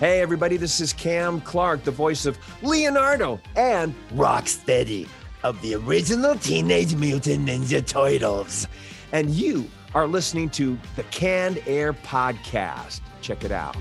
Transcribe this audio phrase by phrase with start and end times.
[0.00, 5.06] Hey, everybody, this is Cam Clarke, the voice of Leonardo and Rocksteady
[5.44, 8.66] of the original Teenage Mutant Ninja Turtles.
[9.12, 13.02] And you are listening to the Canned Air Podcast.
[13.22, 13.76] Check it out.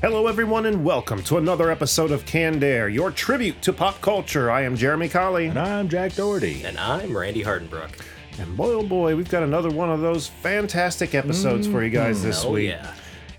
[0.00, 4.48] Hello, everyone, and welcome to another episode of Canned Air, your tribute to pop culture.
[4.48, 5.46] I am Jeremy Colley.
[5.46, 6.62] And I'm Jack Doherty.
[6.62, 7.90] And I'm Randy Hardenbrook.
[8.38, 12.18] And boy, oh boy, we've got another one of those fantastic episodes for you guys
[12.18, 12.26] mm-hmm.
[12.28, 12.68] this Oh, week.
[12.68, 12.94] yeah.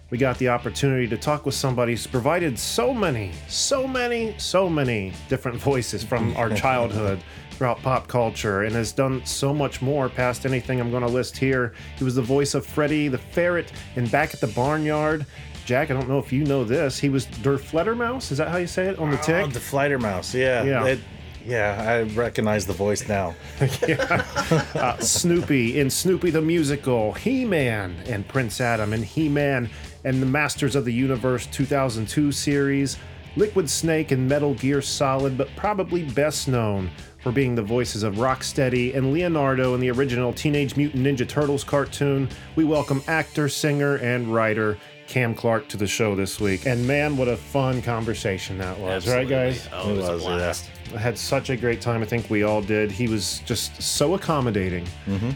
[0.09, 4.67] We got the opportunity to talk with somebody who's provided so many, so many, so
[4.67, 10.09] many different voices from our childhood throughout pop culture and has done so much more
[10.09, 11.73] past anything I'm going to list here.
[11.97, 15.25] He was the voice of Freddy the Ferret in Back at the Barnyard.
[15.69, 16.97] Jack, I don't know if you know this.
[16.97, 18.31] He was Der Fledermaus.
[18.31, 19.45] Is that how you say it on the tick?
[19.45, 20.33] Oh, the Flighter Mouse.
[20.33, 20.63] Yeah.
[20.63, 20.85] Yeah.
[20.85, 20.99] It-
[21.45, 23.33] yeah, I recognize the voice now.
[23.61, 29.69] uh, Snoopy in Snoopy the Musical, He Man and Prince Adam and He Man
[30.03, 32.97] and the Masters of the Universe 2002 series,
[33.35, 36.89] Liquid Snake and Metal Gear Solid, but probably best known
[37.23, 41.63] for being the voices of Rocksteady and Leonardo in the original Teenage Mutant Ninja Turtles
[41.63, 42.27] cartoon.
[42.55, 44.77] We welcome actor, singer, and writer.
[45.09, 46.67] Cam Clarke to the show this week.
[46.67, 49.67] And man, what a fun conversation that was, right, guys?
[49.73, 50.35] Oh, it was, It was, a yeah.
[50.37, 50.69] blast.
[50.95, 52.03] I had such a great time.
[52.03, 52.91] I think we all did.
[52.91, 54.87] He was just so accommodating,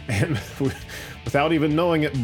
[0.07, 0.39] and
[1.25, 2.15] without even knowing it,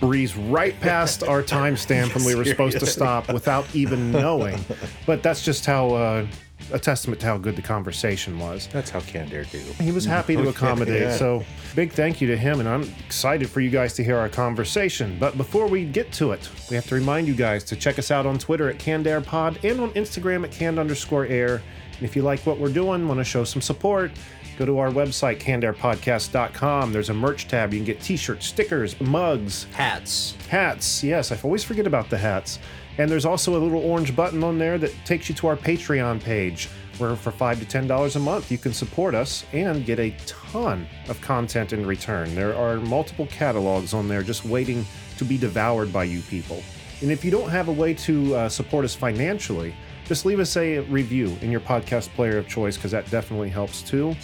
[0.00, 4.58] breezed right past our timestamp when we were supposed to stop without even knowing.
[5.06, 6.26] But that's just how uh,
[6.72, 8.68] a testament to how good the conversation was.
[8.72, 9.58] That's how Canned Air do.
[9.80, 11.02] He was happy to accommodate.
[11.02, 11.16] Yeah.
[11.16, 11.44] So,
[11.74, 15.16] big thank you to him, and I'm excited for you guys to hear our conversation.
[15.18, 18.10] But before we get to it, we have to remind you guys to check us
[18.10, 21.62] out on Twitter at CannedAirPod and on Instagram at canned underscore air.
[21.96, 24.10] And if you like what we're doing, want to show some support,
[24.58, 26.92] go to our website, cannedairpodcast.com.
[26.92, 27.72] There's a merch tab.
[27.72, 30.34] You can get t shirts, stickers, mugs, Hats.
[30.48, 32.58] Hats, yes, I always forget about the hats.
[32.98, 36.22] And there's also a little orange button on there that takes you to our Patreon
[36.22, 39.98] page, where for five to ten dollars a month you can support us and get
[39.98, 42.34] a ton of content in return.
[42.34, 44.84] There are multiple catalogs on there just waiting
[45.18, 46.62] to be devoured by you people.
[47.00, 50.56] And if you don't have a way to uh, support us financially, just leave us
[50.56, 54.14] a review in your podcast player of choice because that definitely helps too.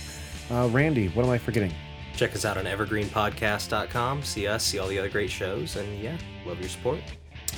[0.50, 1.72] Uh, Randy, what am I forgetting?
[2.16, 4.22] Check us out on evergreenpodcast.com.
[4.22, 6.98] See us, see all the other great shows, and yeah, love your support.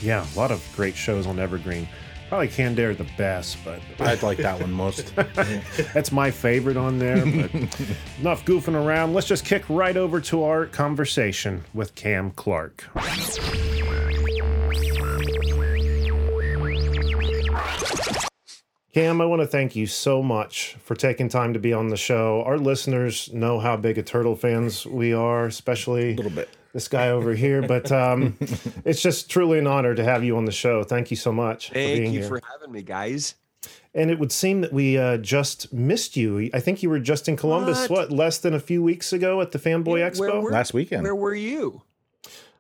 [0.00, 1.88] Yeah, a lot of great shows on Evergreen.
[2.28, 5.12] Probably Canned Air the best, but I'd like that one most.
[5.92, 7.16] that's my favorite on there.
[7.24, 7.52] But
[8.20, 9.14] enough goofing around.
[9.14, 12.84] Let's just kick right over to our conversation with Cam Clarke.
[18.92, 21.96] Cam, I want to thank you so much for taking time to be on the
[21.96, 22.42] show.
[22.44, 26.48] Our listeners know how big a turtle fans we are, especially A little bit.
[26.72, 27.62] This guy over here.
[27.62, 28.36] But um,
[28.84, 30.82] it's just truly an honor to have you on the show.
[30.84, 32.28] Thank you so much for Thank being you here.
[32.28, 33.34] for having me, guys.
[33.92, 36.48] And it would seem that we uh, just missed you.
[36.54, 38.10] I think you were just in Columbus, What?
[38.10, 40.42] what, less than a few weeks ago at the Fanboy Yeah, Expo?
[40.42, 41.03] were- Last weekend.
[41.03, 41.82] Where were you?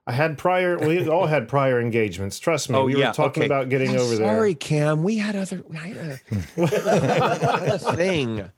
[0.06, 2.40] I had prior, we all had prior engagements.
[2.40, 2.76] Trust me.
[2.76, 3.46] Oh, we yeah, were talking okay.
[3.46, 4.26] about getting over there.
[4.26, 5.04] Sorry, Cam.
[5.04, 6.20] We had other I had a,
[6.58, 8.50] I had a thing,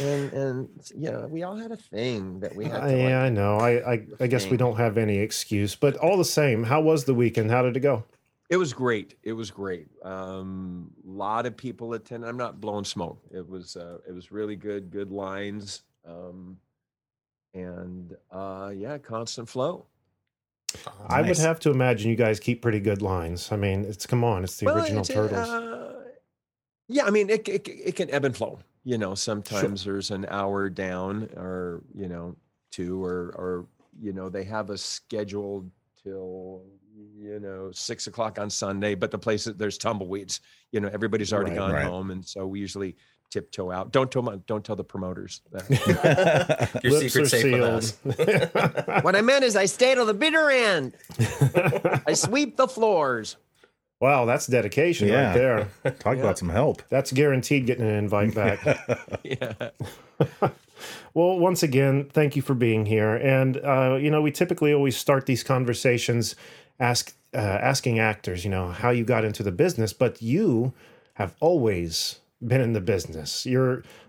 [0.00, 2.80] and and yeah, we all had a thing that we had.
[2.80, 3.58] To, yeah, I know.
[3.58, 7.04] I, I, I guess we don't have any excuse, but all the same, how was
[7.04, 7.50] the weekend?
[7.50, 8.04] How did it go?
[8.50, 9.16] It was great.
[9.22, 9.88] It was great.
[10.02, 12.28] Um, a lot of people attended.
[12.28, 13.20] I'm not blowing smoke.
[13.30, 14.90] It was uh, it was really good.
[14.90, 15.82] Good lines.
[16.06, 16.58] Um,
[17.54, 19.86] and uh, yeah, constant flow.
[21.08, 23.52] I would have to imagine you guys keep pretty good lines.
[23.52, 25.48] I mean, it's come on, it's the Well, original it's, uh, Turtles.
[25.48, 25.94] uh,
[26.88, 28.58] yeah, I mean, it, it it can ebb and flow.
[28.84, 32.36] You know, sometimes there's an hour down, or you know,
[32.70, 33.66] two, or or
[34.00, 35.70] you know, they have us scheduled
[36.02, 36.62] till
[37.16, 40.40] you know six o'clock on Sunday, but the place that there's tumbleweeds.
[40.70, 41.84] You know, everybody's already Right, gone right.
[41.86, 42.96] home, and so we usually
[43.30, 43.90] tiptoe out.
[43.90, 45.40] Don't tell my, don't tell the promoters.
[45.52, 46.80] that.
[46.84, 49.00] Your Lips secret's are safe with us.
[49.02, 50.92] what I meant is I stay till the bitter end.
[52.06, 53.36] I sweep the floors.
[54.04, 55.28] Wow, that's dedication Yeah.
[55.28, 55.92] right there.
[55.98, 56.82] Talk about some help.
[56.90, 58.58] That's guaranteed getting an invite back.
[59.22, 59.70] Yeah.
[61.14, 63.14] Well, once again, thank you for being here.
[63.14, 66.34] And uh, you know, we typically always start these conversations
[66.80, 70.72] ask uh, asking actors, you know, how you got into the business, but you
[71.14, 73.46] have always been in the business.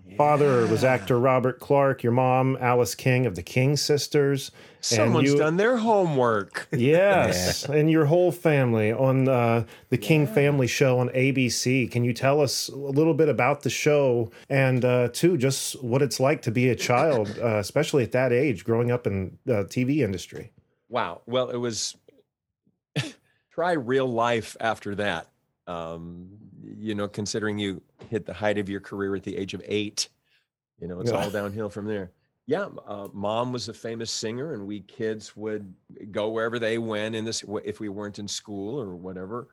[0.07, 4.51] Your father was actor Robert Clarke, your mom Alice King of the King Sisters.
[4.79, 6.67] Someone's you, done their homework.
[6.71, 11.89] Yes, and your whole family on uh, the King Family Show on ABC.
[11.89, 16.03] Can you tell us a little bit about the show and, uh, too, just what
[16.03, 19.63] it's like to be a child, uh, especially at that age, growing up in the
[19.65, 20.51] TV industry?
[20.87, 21.21] Wow.
[21.25, 21.95] Well, it was
[23.51, 25.29] try real life after that.
[25.65, 26.29] Um,
[26.77, 30.09] you know, considering you hit the height of your career at the age of eight,
[30.79, 31.23] you know, it's Yeah.
[31.23, 32.11] all downhill from there.
[32.47, 35.73] Yeah, uh, mom was a famous singer, and we kids would
[36.11, 39.47] go wherever they went in this if we weren't in school or whatever.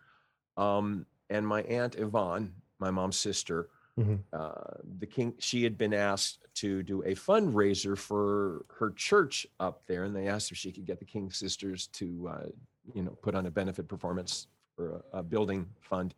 [0.58, 4.20] Um, and my aunt Yvonne, my mom's sister, Mhm.
[4.32, 9.86] uh, the king, she had been asked to do a fundraiser for her church up
[9.86, 12.46] there, and they asked if she could get the King sisters to, uh,
[12.94, 16.14] you know, put on a benefit performance for a, a building fund.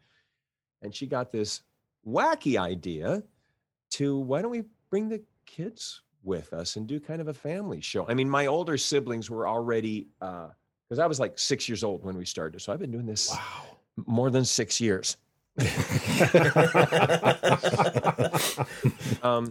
[0.83, 1.63] And she got this
[2.07, 3.23] wacky idea
[3.93, 7.81] to why don't we bring the kids with us and do kind of a family
[7.81, 8.07] show?
[8.09, 12.17] I mean, my older siblings were already, because I was like six years old when
[12.17, 13.79] we started, so I've been doing this wow.
[14.07, 15.17] more than six years.
[19.23, 19.51] um,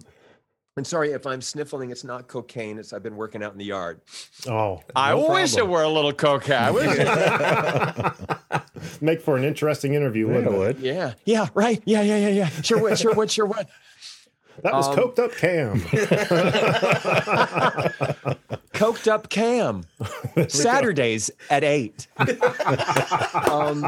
[0.76, 1.92] and sorry if I'm sniffling.
[1.92, 2.80] It's not cocaine.
[2.80, 4.02] It's I've been working out in the yard.
[4.48, 6.74] Oh, I no wish it were a little cocaine.
[8.84, 10.60] I wish- Make for an interesting interview, Yeah, wouldn't it it?
[10.60, 10.80] would.
[10.80, 11.82] yeah, yeah, right.
[11.86, 12.50] Yeah, yeah, yeah, yeah.
[12.62, 13.00] Sure would.
[13.00, 13.32] Sure would.
[13.32, 13.68] Sure would.
[14.62, 15.80] That was Um, coked up Cam.
[18.74, 19.84] Coked up Cam.
[20.48, 22.08] Saturdays at eight.
[23.50, 23.82] um,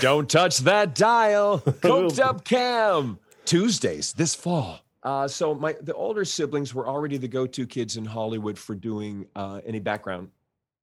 [0.00, 1.60] don't touch that dial.
[1.60, 3.18] Coked up Cam.
[3.44, 4.80] Tuesdays this fall.
[5.02, 9.26] Uh, so my the older siblings were already the go-to kids in Hollywood for doing
[9.36, 10.30] uh, any background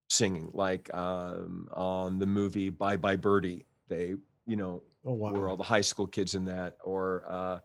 [0.09, 3.65] singing, like um, on the movie Bye Bye Birdie.
[3.87, 4.15] They,
[4.45, 7.59] you know, Oh were all the high school kids in that, or uh,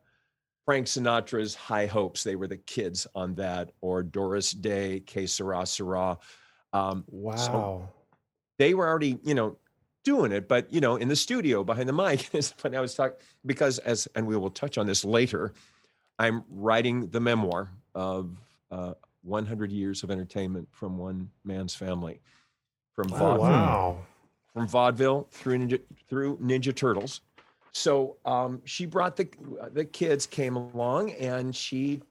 [0.66, 2.22] Frank Sinatra's High Hopes.
[2.22, 6.19] They were the kids on that, or Doris Day, Que Sera Sera.
[6.72, 7.88] Um, Wow!
[8.58, 9.56] they were already, you know,
[10.04, 12.28] doing it, but you know, in the studio behind the mic.
[12.34, 12.76] It's funny.
[12.76, 13.16] I was talking
[13.46, 15.52] because as, and we will touch on this later.
[16.19, 18.37] I'm writing the memoir of
[18.70, 18.92] uh,
[19.22, 22.20] 100 years of entertainment from one man's family,
[22.94, 23.99] from Oh, vaudeville, wow!
[24.52, 27.20] from vaudeville through Ninja, through Ninja Turtles.
[27.72, 29.28] So um, she brought the
[29.72, 32.02] the kids came along, and she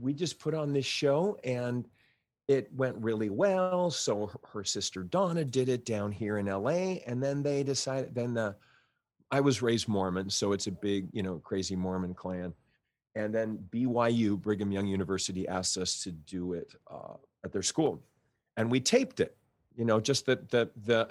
[0.00, 1.86] we just put on this show, and
[2.48, 3.90] it went really well.
[3.90, 8.14] So her, her sister Donna did it down here in L.A., and then they decided.
[8.14, 8.56] Then the
[9.30, 12.52] I was raised Mormon, so it's a big you know crazy Mormon clan.
[13.16, 17.14] And then BYU, Brigham Young University, asked us to do it uh,
[17.44, 18.02] at their school,
[18.56, 19.36] and we taped it.
[19.76, 21.08] You know, just the the the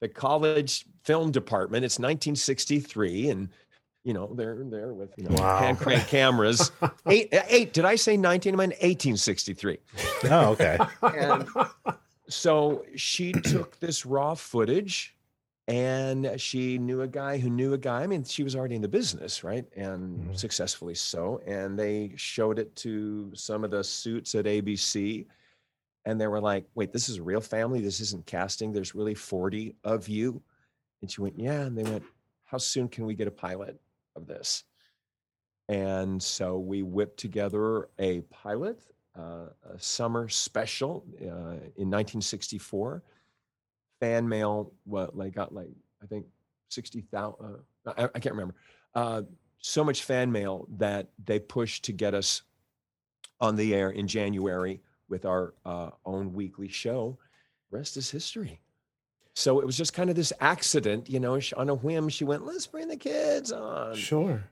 [0.00, 1.84] the college film department.
[1.84, 3.48] It's 1963, and
[4.04, 5.58] you know they're there with you know Wow.
[5.58, 6.70] hand crank cameras.
[7.06, 7.72] eight, eight.
[7.72, 8.54] Did I say 19?
[8.54, 9.78] I meant 1863.
[10.30, 10.78] Oh, okay.
[11.02, 11.48] And
[12.28, 15.16] so she took this raw footage
[15.70, 18.02] and she knew a guy who knew a guy.
[18.02, 19.64] I mean, she was already in the business, right?
[19.76, 20.36] And Mhm.
[20.36, 21.38] successfully so.
[21.46, 25.28] And they showed it to some of the suits at ABC.
[26.04, 27.80] And they were like, wait, this is a real family.
[27.80, 28.72] This isn't casting.
[28.72, 30.42] There's really 40 of you.
[31.02, 31.62] And she went, yeah.
[31.62, 32.04] And they went,
[32.44, 33.80] how soon can we get a pilot
[34.16, 34.64] of this?
[35.68, 38.82] And so we whipped together a pilot,
[39.16, 43.04] uh, a summer special uh, in 1964.
[44.00, 45.70] Fan mail, what like got like
[46.02, 46.26] I think
[46.68, 47.34] 60,000.
[47.86, 48.54] Uh, I, I can't remember.
[48.94, 49.22] Uh,
[49.58, 52.42] so much fan mail that they pushed to get us
[53.40, 57.18] on the air in January with our uh, own weekly show.
[57.70, 58.60] Rest is history.
[59.34, 62.08] So it was just kind of this accident, you know, on a whim.
[62.08, 64.44] She went, let's bring the kids on Sure.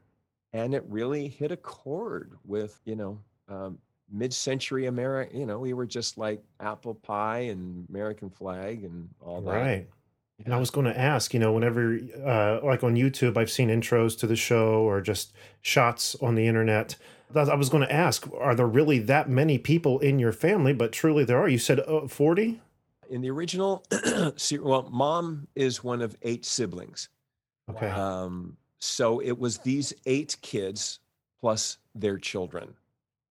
[0.53, 3.79] and it really hit a chord with you know um,
[4.11, 5.37] mid-century America.
[5.37, 9.53] You know, we were just like apple pie and American flag and all that.
[9.53, 9.89] Right.
[10.45, 13.71] And I was going to ask, you know, whenever, uh, like on YouTube, I've seen
[13.71, 16.95] intros to the show or just shots on the internet.
[17.35, 20.73] I was going to ask, are there really that many people in your family?
[20.73, 21.49] But truly there are.
[21.49, 22.61] You said uh, 40?
[23.11, 23.85] In the original,
[24.61, 27.09] well, mom is one of eight siblings.
[27.69, 27.89] Okay.
[27.89, 31.01] Um, so it was these eight kids
[31.41, 32.75] plus their children.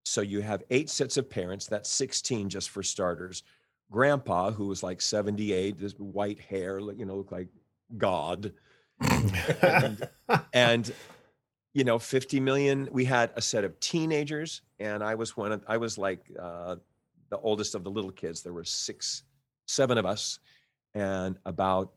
[0.08, 3.44] So you have eight sets of parents, that's 16 just for starters.
[3.92, 7.48] Grandpa, who was like 78, this white hair, you know, looked like
[7.98, 8.54] God.
[9.62, 10.08] and,
[10.54, 10.94] and
[11.74, 15.64] you know 50 million we had a set of teenagers and i was one of
[15.68, 16.76] i was like uh,
[17.30, 19.22] the oldest of the little kids there were six
[19.68, 20.40] seven of us
[20.96, 21.94] and about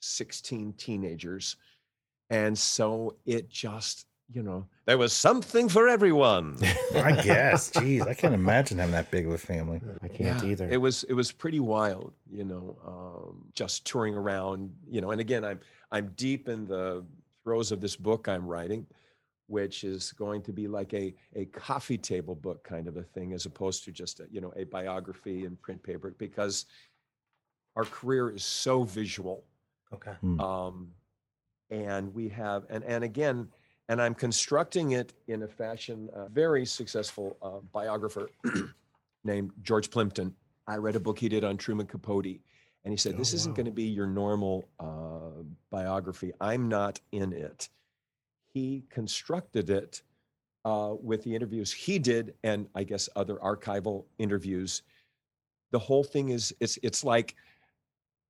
[0.00, 1.56] 16 teenagers
[2.28, 6.56] and so it just you know there was something for everyone
[6.94, 7.70] I guess.
[7.70, 9.80] Jeez, I can't imagine having that big of a family.
[10.02, 10.68] I can't Yeah, either.
[10.70, 15.10] It was it was pretty wild, you know, um, just touring around, you know.
[15.10, 17.04] And again, I'm I'm deep in the
[17.42, 18.86] throes of this book I'm writing,
[19.46, 23.32] which is going to be like a a coffee table book kind of a thing,
[23.32, 26.66] as opposed to just a, you know a biography in print paper, because
[27.76, 29.44] our career is so visual
[29.92, 30.14] Okay.
[30.38, 30.90] um,
[31.70, 33.48] and we have and and again
[33.88, 38.28] and i'm constructing it in a fashion a very successful uh, biographer
[39.24, 40.34] named george plimpton.
[40.66, 42.40] I read a book he did on truman capote
[42.84, 43.56] and he said Oh, this isn't wow.
[43.56, 46.32] going to be your normal uh, biography.
[46.40, 47.68] I'm not in it.
[48.52, 50.02] He constructed it
[50.64, 54.82] uh, with the interviews he did and i guess other archival interviews.
[55.72, 57.34] The whole thing is it's it's like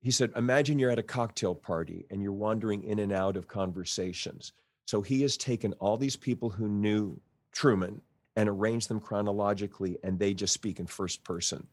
[0.01, 3.47] he said imagine you're at a cocktail party and you're wandering in and out of
[3.47, 4.53] conversations
[4.85, 7.19] so he has taken all these people who knew
[7.51, 8.01] truman
[8.35, 11.65] and arranged them chronologically and they just speak in first person.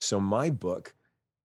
[0.00, 0.94] So my book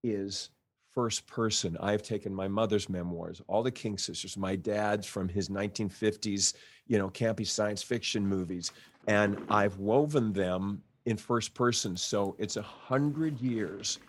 [0.04, 0.50] is
[0.94, 1.78] first person.
[1.80, 6.56] I've taken my mother's memoirs all the king sisters my dad's from his 1950s
[6.88, 8.72] you know campy science fiction movies
[9.08, 11.96] and i've woven them in first person.
[11.98, 14.00] So it's a hundred years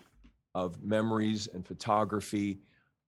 [0.53, 2.59] of memories and photography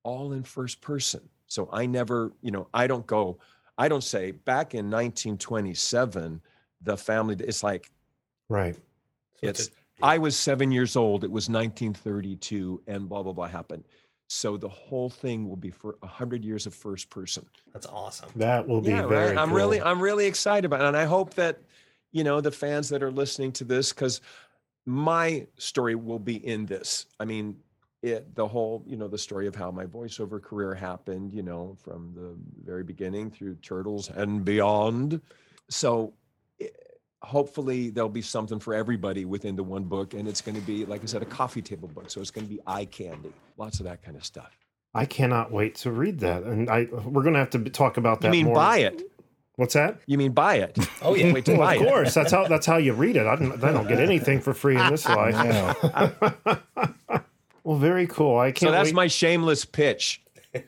[0.03, 1.21] all in first person.
[1.47, 3.37] So i never you know i don't go
[3.77, 6.41] i don't say back in 1927
[6.81, 7.91] the family it's like
[8.49, 8.75] right.
[8.75, 13.47] So it's a- i was seven years old it was 1932 and blah blah blah
[13.47, 13.85] happened
[14.27, 18.29] so the whole thing will be for a 100 years of first person that's awesome.
[18.35, 19.57] That will be yeah, very man, I'm cool.
[19.57, 21.59] really, I'm really excited about it, and I hope that,
[22.11, 24.21] you know, the fans that are listening to this, because
[24.85, 27.07] my story will be in this.
[27.19, 27.57] I mean,
[28.03, 31.75] it, the whole, you know, the story of how my voiceover career happened, you know,
[31.83, 35.21] from the very beginning through Turtles and beyond.
[35.69, 36.13] So,
[36.61, 36.69] i-
[37.21, 40.85] hopefully, there'll be something for everybody within the one book, and it's going to be,
[40.85, 42.11] like I said, a coffee table book.
[42.11, 44.51] So it's going to be eye candy, lots of that kind of stuff.
[44.93, 48.27] I cannot wait to read that, and I we're gonna have to talk about that.
[48.27, 48.55] You mean more.
[48.55, 49.01] buy it?
[49.55, 49.99] What's that?
[50.05, 50.77] You mean buy it?
[51.01, 51.33] Oh yeah.
[51.33, 51.87] Wait to Well, buy of it.
[51.87, 53.25] course, that's how that's how you read it.
[53.25, 55.33] I don't, I don't get anything for free in this life.
[57.63, 57.69] Yeah.
[57.71, 58.37] Well, very cool.
[58.37, 58.69] I can't.
[58.69, 58.95] So that's wait.
[58.95, 60.21] my shameless pitch.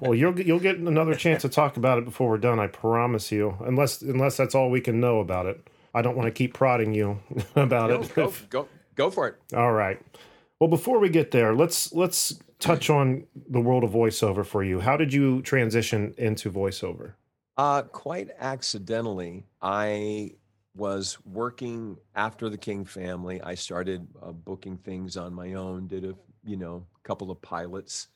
[0.00, 2.58] Well, you'll get- you'll get another chance to talk about it before we're done.
[2.58, 3.56] I promise you.
[3.60, 5.60] Unless unless that's all we can know about it.
[5.94, 7.20] I don't want to keep prodding you
[7.56, 8.14] about Go, it.
[8.14, 9.36] go, go, go for it.
[9.54, 10.00] All right.
[10.58, 14.80] Well, before we get there, let's let's touch on the world of voiceover for you.
[14.80, 17.12] How did you transition into voiceover?
[17.56, 20.32] Uh, quite accidentally, I
[20.74, 23.40] was working after the King family.
[23.40, 26.14] I started uh, booking things on my own, did a
[26.44, 28.08] you know a couple of pilots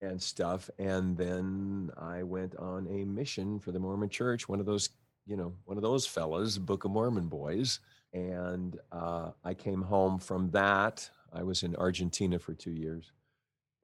[0.00, 4.48] and stuff, and then I went on a mission for the Mormon Church.
[4.48, 4.90] One of those
[5.26, 7.80] you know one of those fellas, Book of Mormon boys,
[8.12, 11.08] and uh, I came home from that.
[11.32, 13.12] I was in Argentina for two years.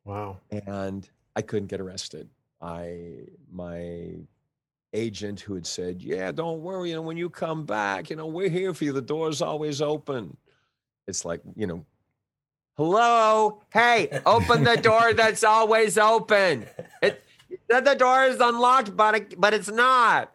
[0.05, 0.39] Wow.
[0.67, 2.29] and I couldn't get arrested.
[2.61, 4.17] I my
[4.93, 8.27] agent who had said, "Yeah, don't worry, you know, when you come back, you know,
[8.27, 8.93] we're here for you.
[8.93, 10.37] The door's always open."
[11.07, 11.85] It's like, you know,
[12.77, 16.67] hello, hey, open the door that's always open.
[17.03, 17.23] It
[17.69, 20.35] the the door is unlocked, but it, but it's not.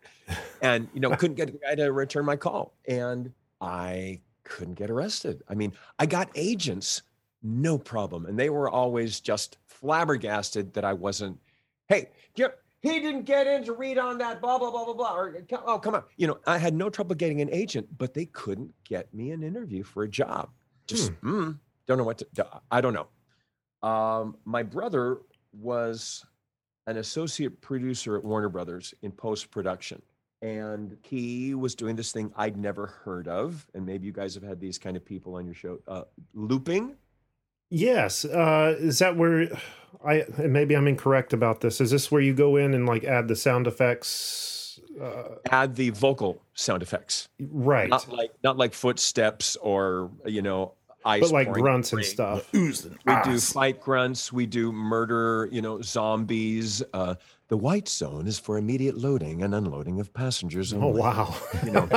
[0.61, 3.31] And you know, couldn't get the guy to return my call, and
[3.61, 5.43] I couldn't get arrested.
[5.49, 7.01] I mean, I got agents,
[7.43, 11.39] no problem, and they were always just flabbergasted that I wasn't.
[11.87, 12.09] Hey,
[12.81, 15.15] he didn't get in to read on that blah blah blah blah blah.
[15.15, 18.25] Or oh come on, you know, I had no trouble getting an agent, but they
[18.25, 20.49] couldn't get me an interview for a job.
[20.87, 21.57] Just mm,
[21.89, 22.47] don't know what to.
[22.71, 23.07] I don't know.
[23.87, 25.17] Um, my brother
[25.51, 26.23] was
[26.87, 30.01] an associate producer at Warner Brothers in post production.
[30.41, 33.65] And he was doing this thing I'd never heard of.
[33.73, 35.79] And maybe you guys have had these kind of people on your show.
[35.87, 36.03] Uh,
[36.33, 36.95] looping.
[37.69, 38.23] Yes.
[38.23, 39.49] Uh, is that where
[40.05, 41.81] I maybe I'm incorrect about this?
[41.81, 44.79] Is this where you go in and like add the sound effects?
[44.99, 47.27] Uh, Add the vocal sound effects.
[47.39, 47.89] right.
[47.89, 50.73] Not like not like footsteps or you know
[51.05, 51.21] ice.
[51.21, 52.05] but like pouring grunts and rain.
[52.07, 52.51] stuff.
[52.53, 52.71] We
[53.23, 54.31] do fight grunts.
[54.33, 55.47] We do murder.
[55.51, 56.81] You know, zombies.
[56.93, 57.15] Uh,
[57.47, 60.73] The white zone is for immediate loading and unloading of passengers.
[60.73, 61.35] Only, Oh wow.
[61.65, 61.87] you know,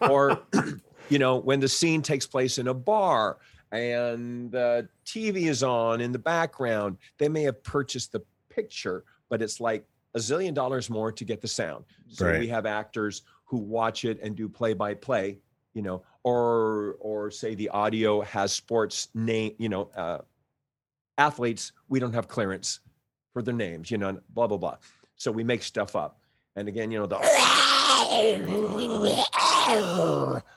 [0.10, 0.40] or
[1.10, 3.38] you know, when the scene takes place in a bar
[3.72, 9.40] and the TV is on in the background, they may have purchased the picture, but
[9.42, 11.84] it's like a zillion dollars more to get the sound.
[12.08, 12.38] So Right.
[12.40, 15.38] we have actors who watch it and do play by play,
[15.74, 20.18] you know, or or say the audio has sports name, you know, uh,
[21.18, 21.72] athletes.
[21.88, 22.80] We don't have clearance
[23.32, 24.76] for their names, you know, blah blah blah.
[25.16, 26.20] So we make stuff up.
[26.56, 27.18] And again, you know, the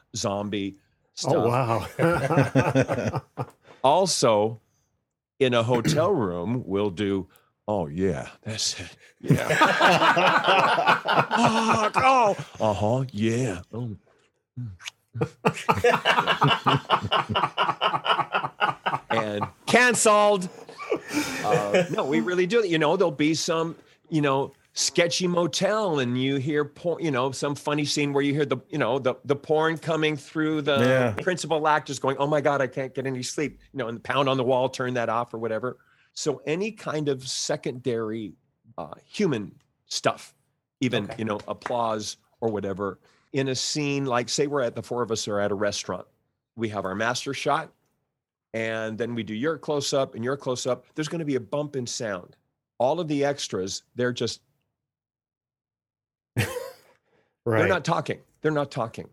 [0.15, 0.77] zombie
[1.13, 1.33] stuff.
[1.35, 3.21] Oh wow.
[3.85, 4.59] Also,
[5.39, 7.27] in a hotel room, we'll do,
[7.67, 8.97] oh, yeah, that's it.
[9.21, 9.47] Yeah.
[11.37, 12.35] oh, oh.
[12.59, 13.05] uh huh.
[13.11, 13.61] Yeah.
[13.71, 13.95] Oh.
[19.09, 20.49] And canceled.
[21.43, 22.65] Uh, no, we really do.
[22.65, 23.75] You know, there'll be some,
[24.09, 28.33] you know, sketchy motel, and you hear, por- you know, some funny scene where you
[28.33, 31.11] hear the, you know, the the porn coming through the Yeah.
[31.23, 34.27] principal actors going, "Oh my god, I can't get any sleep," you know, and pound
[34.29, 35.77] on the wall, turn that off or whatever.
[36.13, 38.33] So any kind of secondary
[38.77, 39.53] uh, human
[39.87, 40.33] stuff,
[40.81, 41.15] even Okay.
[41.19, 42.99] you know, applause or whatever,
[43.35, 46.07] in a scene like, say, we're at the four of us are at a restaurant,
[46.55, 47.69] we have our master shot,
[48.53, 50.85] and then we do your close up and your close up.
[50.95, 52.37] There's going to be a bump in sound.
[52.77, 54.39] All of the extras, they're just
[56.37, 56.47] right.
[57.45, 58.19] they're not talking.
[58.41, 59.09] They're not talking.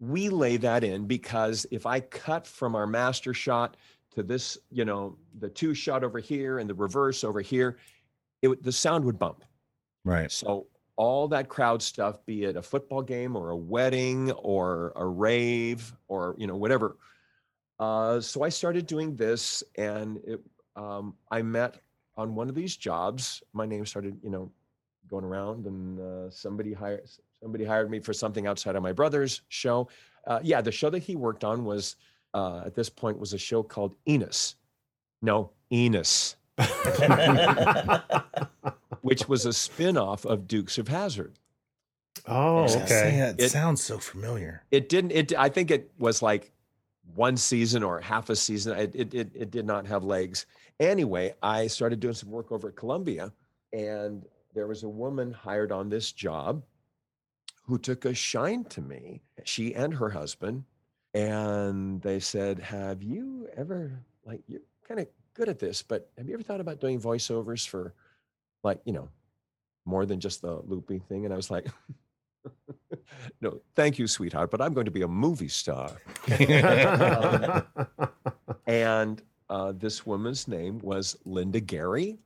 [0.00, 3.76] We lay that in because if I cut from our master shot
[4.16, 7.78] to this, you know, the two shot over here and the reverse over here,
[8.42, 9.44] it would, the sound would bump.
[10.04, 10.32] right.
[10.32, 10.66] So
[10.96, 15.92] all that crowd stuff, be it a football game or a wedding or a rave
[16.08, 16.96] or you know whatever.
[17.78, 20.40] Uh, so I started doing this, and it,
[20.76, 21.80] um, I met
[22.16, 23.42] on one of these jobs.
[23.54, 24.52] My name started, you know,
[25.08, 27.08] going around, and uh, somebody hired
[27.40, 29.88] somebody hired me for something outside of my brother's show.
[30.26, 31.96] Uh, yeah, the show that he worked on was
[32.34, 34.56] uh, at this point was a show called Enos.
[35.22, 36.36] No, Enos
[39.02, 41.34] which was a spin-off of Dukes of Hazzard.
[42.26, 43.16] Oh, I say, okay.
[43.20, 44.64] that It- sounds so familiar.
[44.70, 46.52] It didn't it I think it was like
[47.14, 48.76] one season or half a season.
[48.78, 50.46] It it it, it did not have legs.
[50.78, 53.32] Anyway, I started doing some work over at Columbia
[53.72, 56.62] and there was a woman hired on this job
[57.66, 60.64] who took a shine to me, she and her husband,
[61.14, 63.92] and they said, "Have you ever
[64.24, 67.66] like you're kind of good at this, but have you ever thought about doing voiceovers
[67.66, 67.94] for
[68.62, 69.08] like, you know,
[69.84, 71.66] more than just the loopy thing?" And I was like,
[73.40, 75.90] "No, thank you, sweetheart, but I'm going to be a movie star."
[78.66, 82.18] and uh, this woman's name was Linda Gary,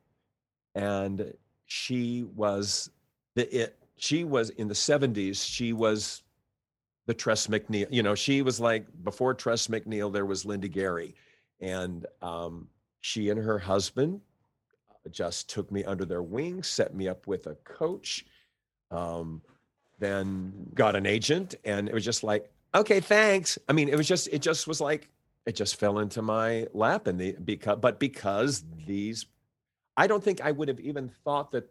[0.74, 1.32] and
[1.66, 2.90] she was
[3.34, 3.78] the it.
[3.96, 5.44] She was in the '70s.
[5.44, 6.22] She was
[7.06, 7.88] the Tress MacNeille.
[7.90, 10.12] You know, she was like before Tress MacNeille.
[10.12, 11.14] There was Linda Gary,
[11.60, 12.68] and um,
[13.00, 14.20] she and her husband
[15.12, 18.24] just took me under their wing, set me up with a coach,
[18.90, 19.42] um,
[19.98, 23.58] then got an agent, and it was just like, okay, thanks.
[23.68, 25.08] I mean, it was just, it just was like,
[25.46, 29.26] it just fell into my lap, and the because, but because these,
[29.96, 31.70] I don't think I would have even thought that.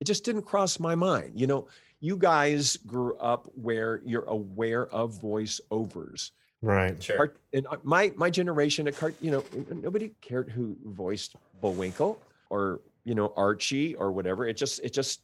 [0.00, 1.38] It just didn't cross my mind.
[1.38, 1.68] You know,
[2.00, 6.32] you guys grew up where you're aware of voiceovers.
[6.60, 7.00] right.
[7.00, 7.34] Sure.
[7.52, 12.18] And uh, my my generation at cart, you know, nobody cared who voiced Bullwinkle
[12.52, 14.46] or you know Archie or whatever.
[14.46, 15.22] It just it just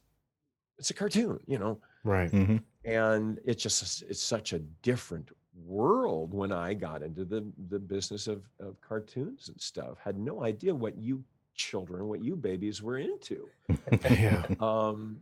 [0.79, 2.31] it's a cartoon, you know, Right.
[2.31, 5.29] hmm and it's just it's such a different
[5.65, 9.97] world when I got into the the business of of cartoons and stuff.
[10.03, 11.23] Had no idea what you
[11.55, 13.47] children, what you babies were into.
[14.09, 14.43] Yeah.
[14.59, 15.21] Um,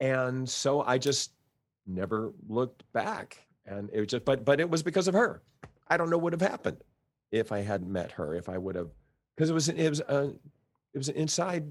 [0.00, 1.32] and so I just
[1.86, 3.38] never looked back.
[3.66, 5.42] And it was just, but, but it was because of her.
[5.86, 6.78] I don't know what would have happened
[7.30, 8.88] if I hadn't met her, if I would have,
[9.36, 10.32] because it was, it was, a,
[10.94, 11.64] it was an inside,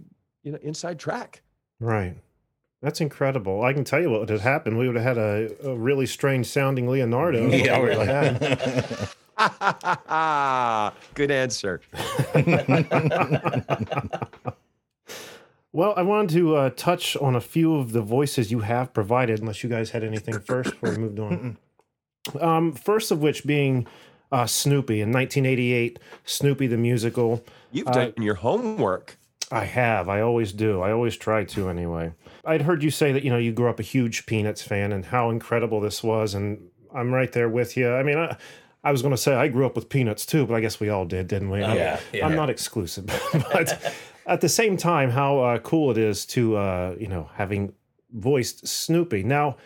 [0.43, 1.41] you know, inside track.
[1.79, 2.17] Right.
[2.81, 3.63] That's incredible.
[3.63, 4.77] I can tell you what would have happened.
[4.77, 7.47] We would have had a, a really strange sounding Leonardo.
[7.51, 8.07] Yeah, really.
[8.07, 8.39] had.
[11.13, 11.81] Good answer.
[15.73, 19.39] Well, I wanted to uh, touch on a few of the voices you have provided,
[19.39, 21.57] unless you guys had anything first before we moved on.
[22.41, 23.87] Um, first of which being
[24.31, 27.43] uh, Snoopy in 1988, Snoopy the musical.
[27.71, 29.17] You've Uh, done your homework.
[29.51, 30.07] I have.
[30.07, 30.81] I always do.
[30.81, 32.13] I always try to anyway.
[32.45, 35.05] I'd heard you say that, you know, you grew up a huge Peanuts fan and
[35.05, 36.33] how incredible this was.
[36.33, 37.91] And I'm right there with you.
[37.93, 38.37] I mean, I,
[38.83, 40.87] I was going to say I grew up with Peanuts too, but I guess we
[40.89, 41.61] all did, didn't we?
[41.61, 42.25] I'm- Yeah, yeah.
[42.25, 43.05] I'm not exclusive.
[43.51, 43.93] but
[44.25, 47.73] at the same time, how uh, cool it is to uh, you know having
[48.13, 49.23] voiced Snoopy.
[49.23, 49.57] Now,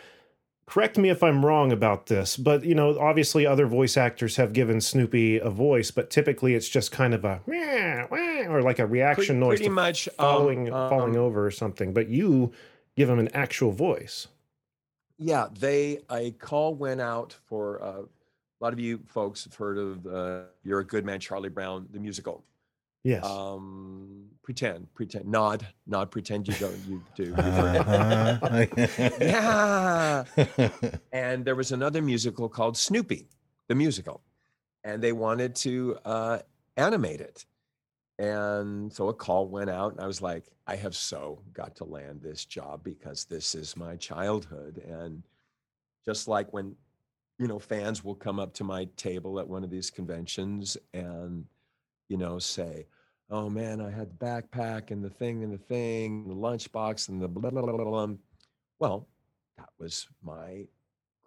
[0.66, 4.52] correct me if I'm wrong about this, but you know, obviously other voice actors have
[4.52, 8.78] given Snoopy a voice, but typically it's just kind of a "Meow, meow," or like
[8.78, 11.92] a reaction Pretty, noise pretty to much um, falling um, falling over or something.
[11.92, 12.52] But you
[12.96, 14.28] give him an actual voice.
[15.18, 19.78] Yeah, they a call went out for uh, a lot of you folks have heard
[19.78, 22.44] of uh, "You're a Good Man, Charlie Brown" the musical.
[23.06, 23.24] Yes.
[23.24, 27.26] Um, pretend, pretend, nod, nod, pretend you don't, you do.
[27.26, 27.86] You've heard it.
[27.86, 29.16] Uh-huh.
[29.20, 30.24] yeah.
[31.12, 33.28] And there was another musical called Snoopy,
[33.68, 34.22] the musical,
[34.82, 36.38] and they wanted to uh,
[36.76, 37.46] animate it.
[38.18, 41.84] And so a call went out, and I was like, I have so got to
[41.84, 44.78] land this job because this is my childhood.
[44.78, 45.22] And
[46.04, 46.74] just like when,
[47.38, 51.44] you know, fans will come up to my table at one of these conventions and,
[52.08, 52.86] you know, say,
[53.28, 57.20] Oh man, I had the backpack and the thing and the thing, the lunchbox and
[57.20, 58.14] the blah, blah, blah, blah, blah.
[58.78, 59.08] Well,
[59.58, 60.66] that was my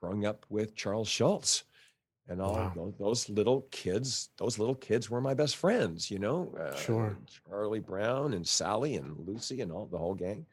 [0.02, 1.64] growing up with Charles Schulz
[2.30, 2.72] and all Wow.
[2.74, 4.30] tho- those little kids.
[4.38, 6.56] Those little kids were my best friends, you know.
[6.58, 7.18] Uh, Sure.
[7.50, 10.46] Charlie Brown and Sally and Lucy and all the whole gang.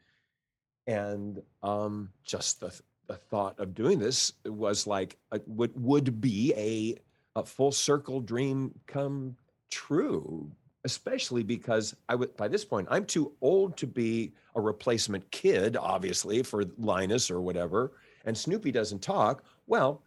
[0.85, 6.53] And um, just the the thought of doing this was like a, would would be
[6.57, 6.95] a
[7.39, 9.37] a full circle dream come
[9.69, 10.51] true
[10.87, 15.75] especially because I would by this point I'm too old to be a replacement kid,
[15.75, 17.91] obviously, for Linus or whatever.
[18.23, 19.43] And Snoopy doesn't talk.
[19.67, 20.01] Well,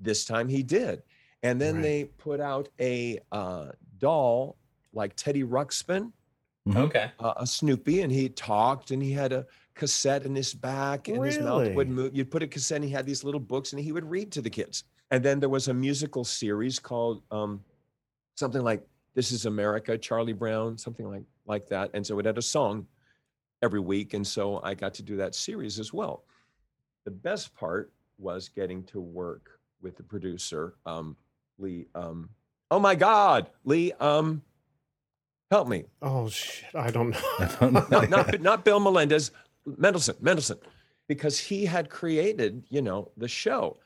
[0.00, 1.02] this time he did.
[1.42, 1.82] And then Right.
[1.82, 4.56] they put out a uh, doll
[4.94, 6.12] like Teddy Ruxpin,
[6.74, 7.10] Okay.
[7.20, 11.22] uh, a Snoopy, and he talked and he had a cassette in his back and
[11.22, 12.16] his mouth would move.
[12.16, 14.40] You'd put a cassette and he had these little books and he would read to
[14.40, 14.84] the kids.
[15.10, 17.62] And then there was a musical series called um,
[18.36, 18.82] something like
[19.16, 21.90] This is America, Charlie Brown, something like like that.
[21.94, 22.86] And so it had a song
[23.62, 24.12] every week.
[24.12, 26.24] And so I got to do that series as well.
[27.06, 31.16] The best part was getting to work with the producer, um,
[31.58, 31.86] Lee.
[31.94, 32.28] Um,
[32.70, 34.42] oh my God, Lee, um,
[35.50, 35.84] help me.
[36.02, 36.74] oh shit!
[36.74, 37.20] I don't know.
[37.38, 37.86] I don't know.
[37.90, 39.30] Not, not, not Bill Melendez,
[39.66, 40.58] Mendelson, Mendelson,
[41.08, 43.78] because he had created, you know, the show.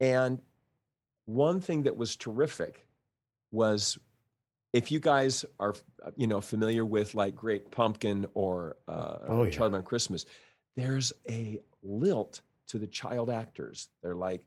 [0.00, 0.40] And
[1.26, 2.86] one thing that was terrific
[3.52, 3.98] was
[4.74, 9.44] if you guys are, uh, you know, familiar with like Great Pumpkin or uh, Oh,
[9.44, 9.50] yeah.
[9.50, 10.26] Child on Christmas,
[10.76, 13.88] there's a lilt to the child actors.
[14.02, 14.42] They're like,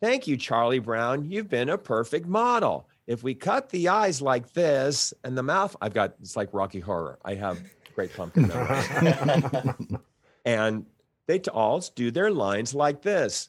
[0.00, 1.24] Thank you, Charlie Brown.
[1.28, 2.88] You've been a perfect model.
[3.08, 6.78] If we cut the eyes like this and the mouth, I've got it's like Rocky
[6.78, 7.18] Horror.
[7.24, 7.58] I have
[7.96, 8.52] Great Pumpkin
[10.44, 10.86] and
[11.26, 13.48] they all do their lines like this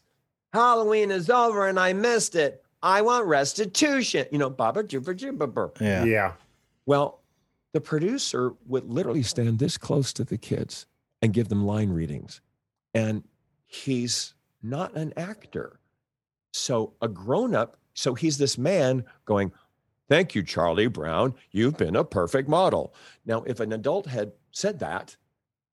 [0.54, 2.64] Halloween is over and I missed it.
[2.82, 4.26] I want restitution.
[4.32, 5.48] You know, baba jibber jibber.
[5.48, 5.72] burr.
[5.80, 6.04] yeah.
[6.04, 6.34] yeah.
[6.86, 7.22] Well,
[7.74, 10.88] the producer would literally stand this close to the kids
[11.22, 12.42] and give them line readings.
[12.94, 13.24] And
[13.65, 15.80] he's not an actor.
[16.52, 19.52] So a grown up, so he's this man going,
[20.08, 21.36] Thank you, Charlie Brown.
[21.52, 22.96] You've been a perfect model.
[23.28, 25.15] Now, if an adult had said that,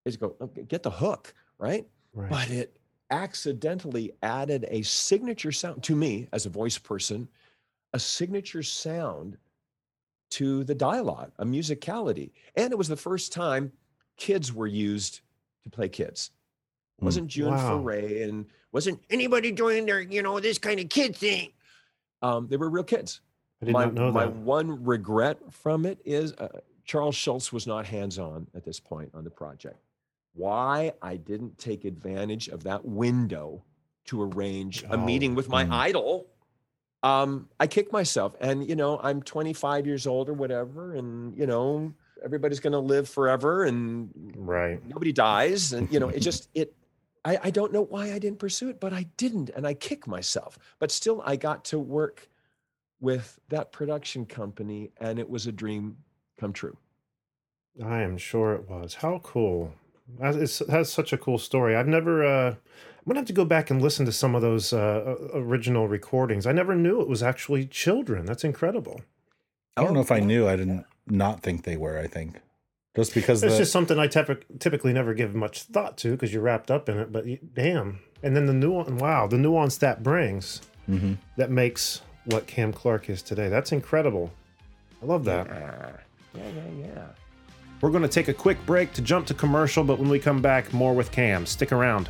[0.04, 1.86] it's go, "Okay, get the hook, right?
[2.12, 2.30] Right.
[2.30, 2.76] but it
[3.10, 7.28] accidentally added a signature sound to me as a voice person,
[7.92, 9.36] a signature sound
[10.30, 12.30] to the dialogue, a musicality.
[12.56, 13.72] And it was the first time
[14.16, 15.20] kids were used
[15.64, 16.30] to play kids.
[16.98, 17.04] It Mm.
[17.04, 17.78] wasn't June Wow.
[17.78, 21.52] Foray and wasn't anybody doing their, you know, this kind of kid thing.
[22.22, 23.20] Um, they were real kids.
[23.62, 24.34] I did my, not know my that.
[24.36, 26.48] one regret from it is uh,
[26.84, 29.76] Charles Schulz was not hands on at this point on the project.
[30.36, 33.64] Why I didn't take advantage of that window
[34.06, 35.72] to arrange a Oh, meeting with my mm.
[35.72, 36.26] idol,
[37.02, 38.36] um, I kick myself.
[38.40, 40.94] And, you know, I'm 25 years old or whatever.
[40.94, 41.92] And, you know,
[42.24, 44.84] everybody's going to live forever and Right.
[44.86, 45.72] nobody dies.
[45.72, 46.74] And, you know, it just, it,
[47.24, 49.50] I, I don't know why I didn't pursue it, but I didn't.
[49.50, 50.58] And I kick myself.
[50.78, 52.28] But still, I got to work
[53.00, 55.96] with that production company and it was a dream
[56.38, 56.76] come true.
[57.84, 58.94] I am sure it was.
[58.94, 59.72] How cool.
[60.20, 61.74] That is, that's such a cool story.
[61.76, 62.56] I've never, uh, I'm
[63.04, 66.46] going to have to go back and listen to some of those uh, original recordings.
[66.46, 68.24] I never knew it was actually children.
[68.26, 69.00] That's incredible.
[69.76, 70.48] I don't know if I knew.
[70.48, 71.98] I didn't not think they were.
[71.98, 72.40] I think
[72.94, 76.32] just because It's the, just something I typ- typically never give much thought to because
[76.32, 77.12] you're wrapped up in it.
[77.12, 77.98] But y- damn.
[78.22, 81.18] And then the nuance, wow, the nuance that brings Mhm.
[81.36, 83.48] that makes what Cam Clarke is today.
[83.48, 84.32] That's incredible.
[85.02, 85.46] I love that.
[85.46, 85.92] Yeah,
[86.34, 86.86] yeah, yeah.
[86.86, 87.06] yeah.
[87.80, 90.40] We're going to take a quick break to jump to commercial, but when we come
[90.40, 91.46] back, more with Cam.
[91.46, 92.08] Stick around.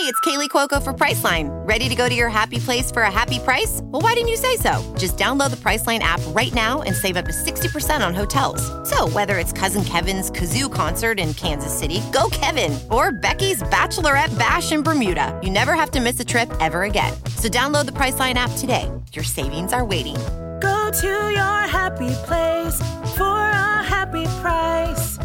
[0.00, 1.48] Hey, it's Kaley Cuoco for Priceline.
[1.68, 3.80] Ready to go to your happy place for a happy price?
[3.82, 4.82] Well, why didn't you say so?
[4.96, 8.62] Just download the Priceline app right now and save up to 60% on hotels.
[8.88, 14.38] So, whether it's Cousin Kevin's Kazoo concert in Kansas City, go Kevin, or Becky's Bachelorette
[14.38, 17.12] Bash in Bermuda, you never have to miss a trip ever again.
[17.36, 18.90] So, download the Priceline app today.
[19.12, 20.16] Your savings are waiting.
[20.60, 22.78] Go to your happy place
[23.16, 25.16] for a happy price.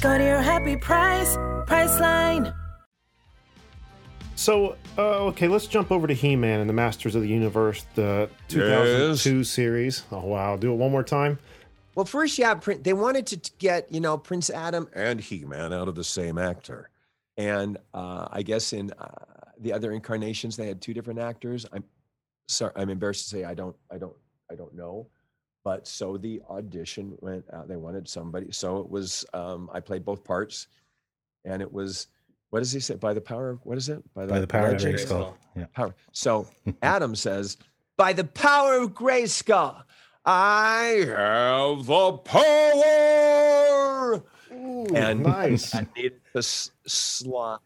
[0.00, 1.36] Go to your happy price,
[1.66, 2.54] Priceline.
[4.36, 7.86] So, uh, okay, let's jump over to He Man and the Masters of the Universe,
[7.94, 10.02] the 2002 series.
[10.10, 10.56] Oh, wow.
[10.56, 11.38] Do it one more time.
[11.94, 15.72] Well, first, yeah, Prin- they wanted to get you know Prince Adam and He Man
[15.72, 16.90] out of the same actor,
[17.36, 19.08] and uh, I guess in uh,
[19.60, 21.66] the other incarnations they had two different actors.
[21.72, 21.84] I'm
[22.48, 24.14] sorry, I'm embarrassed to say I don't, I don't,
[24.54, 25.08] I don't know,
[25.64, 27.66] but so the audition went out.
[27.66, 30.68] They wanted somebody, so it was um, I played both parts,
[31.44, 32.06] and it was
[32.50, 32.94] what does he say?
[32.94, 34.00] By the power of what is it?
[34.14, 34.98] By the power of legend?
[34.98, 35.34] Grayskull.
[35.56, 35.66] Yeah.
[35.74, 35.92] power.
[36.12, 36.46] So
[36.82, 37.56] Adam says,
[37.96, 39.82] "By the power of Grayskull,
[40.24, 44.22] I have the power."
[44.94, 45.74] and nice.
[45.74, 47.60] I need to s- slot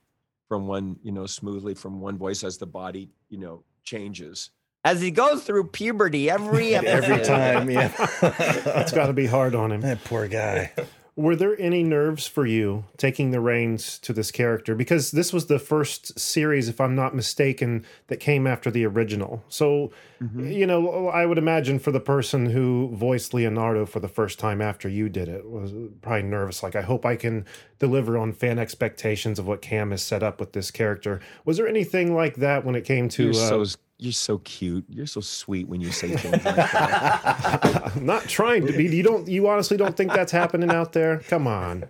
[0.48, 4.52] from one, you know, smoothly from one voice as the body, you know, changes
[4.88, 7.04] as he goes through puberty every episode.
[7.04, 7.92] Every time, yeah.
[8.80, 9.82] It's got to be hard on him.
[9.82, 10.72] that poor guy.
[11.14, 14.76] Were there any nerves for you taking the reins to this character?
[14.76, 19.42] Because this was the first series, if I'm not mistaken, that came after the original.
[19.48, 19.90] So,
[20.36, 24.60] you know, I would imagine for the person who voiced Leonardo for the first time
[24.60, 25.72] after you did it was
[26.02, 26.62] probably nervous.
[26.62, 27.46] Like, I hope I can
[27.80, 31.20] deliver on fan expectations of what Cam has set up with this character.
[31.44, 33.24] Was there anything like that when it came to?
[33.24, 33.64] You're uh, so
[33.98, 34.84] you're so cute.
[34.88, 37.92] You're so sweet when you say things like that.
[37.96, 38.84] I'm not trying to be.
[38.84, 39.26] You don't.
[39.28, 41.18] You honestly don't think that's happening out there?
[41.28, 41.84] Come on.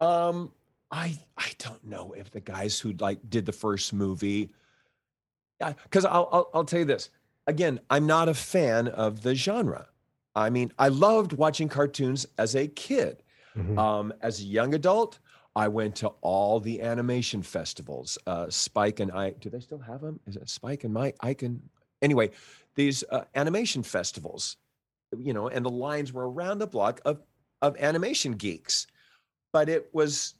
[0.00, 0.52] Um,
[0.90, 4.50] I I don't know if the guys who like did the first movie,
[5.58, 7.10] because I'll, I'll I'll tell you this
[7.46, 7.80] again.
[7.88, 9.88] I'm not a fan of the genre.
[10.36, 13.22] I mean, I loved watching cartoons as a kid.
[13.56, 13.78] Mhm.
[13.78, 15.20] Um, as a young adult,
[15.56, 18.18] I went to all the animation festivals.
[18.26, 20.18] Uh, Spike and I, do they still have them?
[20.26, 21.16] Is it Spike and Mike?
[21.20, 21.62] I can.
[22.02, 22.30] Anyway,
[22.74, 24.56] these uh, animation festivals,
[25.16, 27.20] you know, and the lines were around the block of
[27.62, 28.86] of animation geeks,
[29.52, 30.34] but it was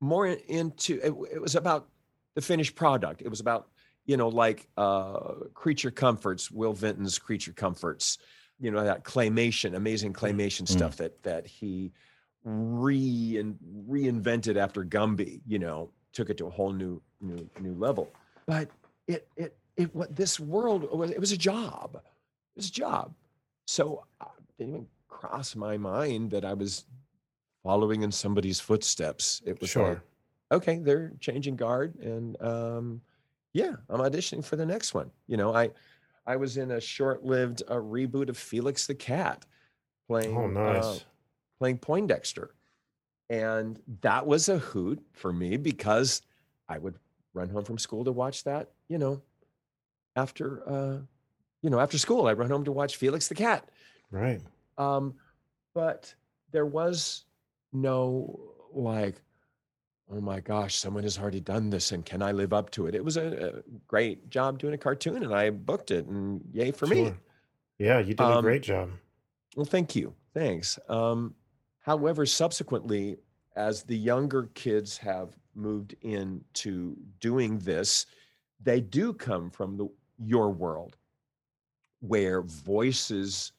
[0.00, 1.00] more into.
[1.02, 1.88] It, it was about
[2.34, 3.22] the finished product.
[3.22, 3.68] It was about
[4.04, 8.18] you know like uh, creature comforts, Will Vinton's creature comforts.
[8.60, 11.92] You know that claymation, amazing claymation stuff that that he
[12.44, 17.74] re and reinvented after Gumby, you know, took it to a whole new new new
[17.74, 18.10] level.
[18.46, 18.70] But
[19.06, 21.96] it it it what this world was it was a job.
[21.96, 23.14] It was a job.
[23.66, 26.86] So uh, it didn't even cross my mind that I was
[27.62, 29.42] following in somebody's footsteps.
[29.44, 30.02] It was like, Sure.
[30.52, 33.00] okay, they're changing guard and um
[33.54, 35.10] yeah, I'm auditioning for the next one.
[35.26, 35.70] You know, I
[36.26, 39.46] I was in a short-lived uh, reboot of Felix the Cat
[40.06, 40.84] playing Oh, nice.
[40.84, 40.98] uh,
[41.58, 42.54] playing Poindexter.
[43.30, 46.22] And that was a hoot for me because
[46.68, 46.94] I would
[47.34, 49.20] run home from school to watch that, you know,
[50.16, 50.98] after uh,
[51.62, 53.68] you know, after school, I'd run home to watch Felix the Cat.
[54.10, 54.40] Right.
[54.78, 55.14] Um,
[55.74, 56.14] but
[56.52, 57.24] there was
[57.72, 58.40] no
[58.72, 59.20] like,
[60.10, 62.94] oh my gosh, someone has already done this and can I live up to it?
[62.94, 66.70] It was a, a great job doing a cartoon and I booked it and yay
[66.70, 67.12] for me.
[67.78, 68.90] Yeah, you did a Um, great job.
[69.54, 70.14] Well, thank you.
[70.32, 70.78] Thanks.
[70.88, 71.34] Um,
[71.88, 73.16] however, subsequently,
[73.56, 78.04] as the younger kids have moved into doing this,
[78.60, 80.96] they do come from the your world
[82.00, 83.52] where voices,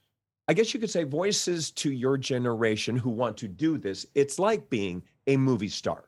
[0.47, 4.05] I guess you could say voices to your generation who want to do this.
[4.13, 6.05] It's like being a movie star.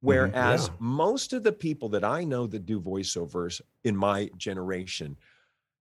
[0.00, 0.90] Whereas mm-hmm, Yeah.
[0.90, 5.16] most of the people that I know that do voiceovers in my generation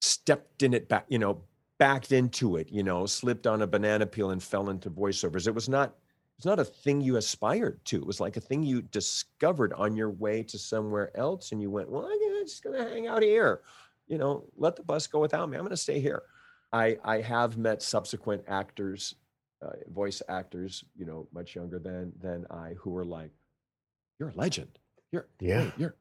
[0.02, 1.44] stepped in it back, you know,
[1.80, 5.48] backed into it, you know, slipped on a banana peel and fell into voiceovers.
[5.48, 5.96] It was not
[6.38, 7.98] it's not a thing you aspired to.
[7.98, 11.70] It was like a thing you discovered on your way to somewhere else and you
[11.70, 13.62] went, "Well, I'm just going to hang out here."
[14.08, 15.58] You know, let the bus go without me.
[15.58, 16.24] I'm going to stay here.
[16.72, 19.16] I I have met subsequent actors,
[19.62, 23.32] uh, voice actors, you know, much younger than than I who were like,
[24.20, 24.80] "You're a legend.
[25.12, 25.72] You're Yeah.
[25.78, 25.96] you're."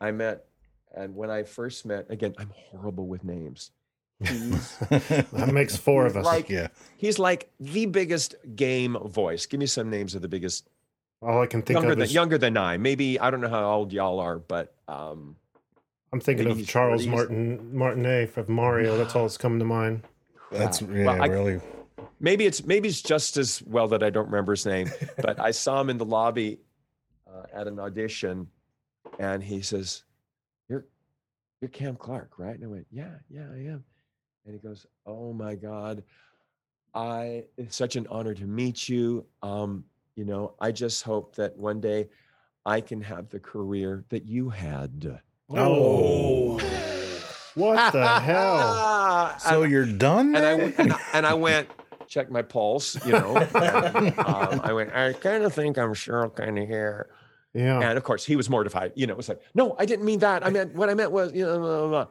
[0.00, 0.46] I met
[0.94, 3.70] and when I first met, again, I'm horrible with names.
[4.24, 6.24] He's That makes four of us.
[6.24, 6.68] like yeah.
[6.96, 9.46] he's like the biggest game voice.
[9.46, 10.68] Give me some names of the biggest
[11.22, 12.76] All I can think younger of than is younger than I.
[12.76, 15.36] Maybe I don't know how old y'all are, but um
[16.12, 17.10] I'm thinking of Charles 40s.
[17.10, 18.96] Martin Martinet from Mario.
[18.96, 20.02] That's all that's coming to mind.
[20.52, 21.60] That's yeah, Well, I- really.
[22.18, 24.90] maybe it's maybe it's just as well that I don't remember his name.
[25.22, 26.58] but I saw him in the lobby
[27.32, 28.48] uh, at an audition,
[29.20, 30.02] and he says,
[30.68, 30.84] "You're
[31.60, 33.84] you're Cam Clarke, right?" And I went, "Yeah, yeah, I am."
[34.44, 36.02] And he goes, "Oh my God,
[36.94, 39.26] I it's such an honor to meet you.
[39.42, 39.84] Um,
[40.16, 42.08] you know, I just hope that one day
[42.66, 46.58] I can have the career that you had." Oh.
[47.54, 49.36] What the hell?
[49.40, 50.34] So you're done?
[50.36, 51.68] and I, went- and, I, and I went,
[52.06, 53.36] check my pulse, you know.
[53.36, 57.08] and, um, I went, I kind of think I'm Cheryl kind of here.
[57.54, 57.80] Yeah.
[57.80, 58.92] And of course, he was mortified.
[58.94, 60.44] You know, it was like, no, I didn't mean that.
[60.44, 62.06] I meant what I meant was, you know, blah, blah, blah.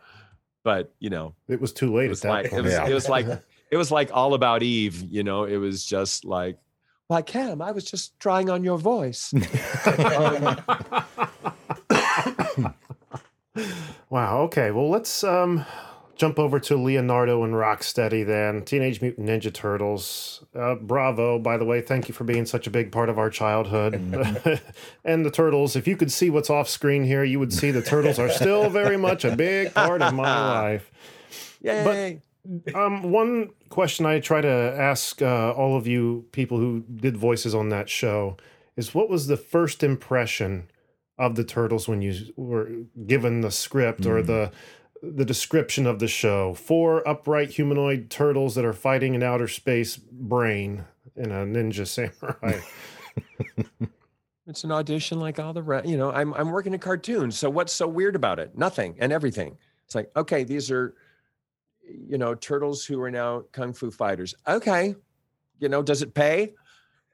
[0.64, 2.88] But you know, It was too late it at was that like it was, Yeah.
[2.88, 3.26] it was like
[3.72, 5.06] it was like all about Eve.
[5.12, 6.58] You know, it was just like,
[7.10, 9.34] well, Cam, I was just trying on your voice.
[9.88, 10.58] Um,
[14.10, 14.42] Wow.
[14.44, 14.72] Okay.
[14.72, 15.66] Well, let's um,
[16.20, 18.64] jump over to Leonardo and Rocksteady then.
[18.64, 20.44] Teenage Mutant Ninja Turtles.
[20.54, 21.82] Uh, bravo, by the way.
[21.82, 23.94] Thank you for being such a big part of our childhood.
[25.06, 25.78] and the Turtles.
[25.78, 28.70] If you could see what's off screen here, you would see the Turtles are still
[28.70, 30.24] very much a big part of my
[30.62, 30.92] life.
[31.62, 32.22] yay!
[32.76, 37.56] Um, one question I try to ask uh, all of you people who did voices
[37.56, 38.38] on that show
[38.76, 40.70] is what was the first impression
[41.18, 42.70] of the turtles when you were
[43.06, 44.52] given the script or the
[45.02, 46.54] the description of the show?
[46.54, 50.86] Four upright humanoid turtles that are fighting an outer space brain
[51.16, 51.88] in a ninja
[52.20, 52.60] samurai.
[54.48, 55.88] It's an audition like all the rest.
[55.88, 57.38] You know, I'm I'm working in cartoons.
[57.38, 58.58] So what's so weird about it?
[58.58, 59.58] Nothing and everything.
[59.86, 60.96] It's like, okay, these are,
[61.84, 64.34] you know, turtles who are now kung fu fighters.
[64.48, 64.96] Okay,
[65.60, 66.54] you know, does it pay?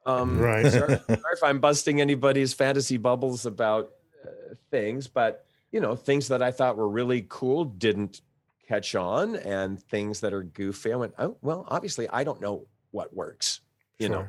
[0.05, 0.71] Um, Right.
[0.71, 3.91] Sorry, sorry if I'm busting anybody's fantasy bubbles about
[4.23, 8.21] uh, things, but you know, things that I thought were really cool didn't
[8.65, 10.93] catch on, and things that are goofy.
[10.93, 13.59] I went, oh well, obviously I don't know what works.
[13.99, 14.27] You know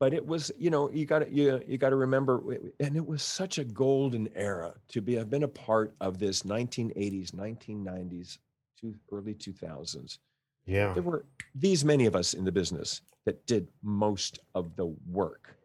[0.00, 2.40] but it was you know you got to you, you got to remember
[2.80, 6.42] and it was such a golden era to be I've been a part of this
[6.42, 8.38] 1980s 1990s
[8.80, 10.18] to early 2000s
[10.66, 10.92] Yeah.
[10.94, 15.56] there were these many of us in the business that did most of the work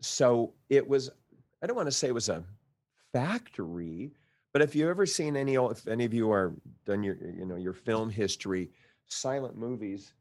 [0.00, 1.10] so it was
[1.62, 2.42] i don't want to say it was a
[3.12, 4.10] factory
[4.56, 6.54] but if you've ever seen any if any of you are
[6.86, 8.70] done your you know your film history
[9.06, 10.14] silent movies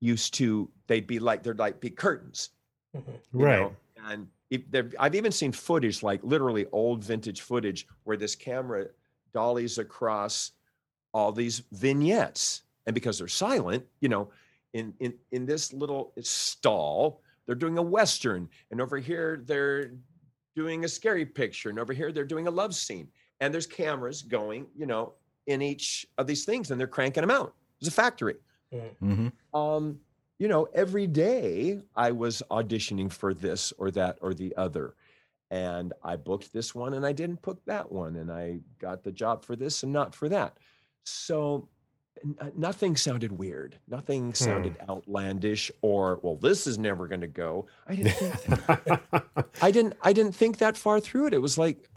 [0.00, 2.52] used to they'd be like they'd like be curtains
[2.96, 3.38] mm-hmm.
[3.38, 3.60] you Right.
[3.60, 3.76] know,
[4.10, 8.86] and if I've even seen footage, like literally old vintage footage, where this camera
[9.34, 10.52] dollies across
[11.12, 14.30] all these vignettes, and because they're silent, you know,
[14.74, 19.92] in in in this little stall, they're doing a western, and over here they're
[20.56, 23.08] doing a scary picture, and over here they're doing a love scene,
[23.40, 25.14] and there's cameras going, you know,
[25.46, 27.54] in each of these things, and they're cranking them out.
[27.80, 28.36] It's a factory
[29.00, 30.00] hmm um,
[30.38, 34.94] you know, every day I was auditioning for this or that or the other.
[35.50, 38.16] And I booked this one and I didn't book that one.
[38.16, 40.58] And I got the job for this and not for that.
[41.04, 41.68] So
[42.24, 43.78] n- uh, nothing sounded weird.
[43.86, 47.66] Nothing sounded outlandish or, well, this is never going to go.
[47.86, 49.00] I didn't think
[49.62, 51.34] I didn't I didn't think that far through it.
[51.34, 51.88] It was like,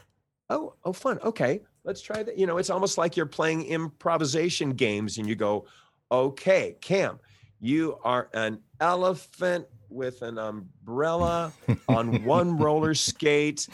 [0.50, 1.18] oh, oh, fun.
[1.24, 2.38] Okay, let's try that.
[2.38, 5.66] You know, it's almost like you're playing improvisation games and you go,
[6.10, 7.18] okay, Cam,
[7.60, 11.52] you are an elephant with an umbrella
[11.88, 13.68] on one roller skate,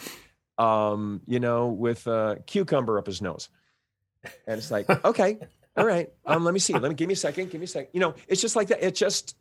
[0.57, 3.49] um, you know, with a cucumber up his nose.
[4.47, 5.39] And it's like, okay,
[5.77, 6.09] all right.
[6.25, 6.73] Um, let me see.
[6.73, 7.51] Let me give me a second.
[7.51, 7.89] Give me a second.
[7.93, 8.83] You know, it's just like that.
[8.83, 9.35] It just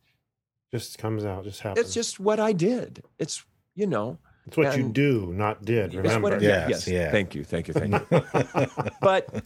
[0.71, 1.87] just comes out, just happens.
[1.87, 3.03] it's just what I did.
[3.19, 3.45] It's
[3.75, 5.87] you know, it's what you do, not did.
[5.87, 6.37] it's what Remember.
[6.37, 7.11] it- Yes, yeah.
[7.11, 7.45] Thank you.
[7.45, 7.75] Thank you.
[7.75, 8.91] Thank you.
[9.01, 9.43] but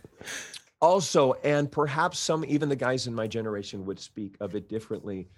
[0.80, 5.28] also, and perhaps some, even the guys in my generation would speak of it differently.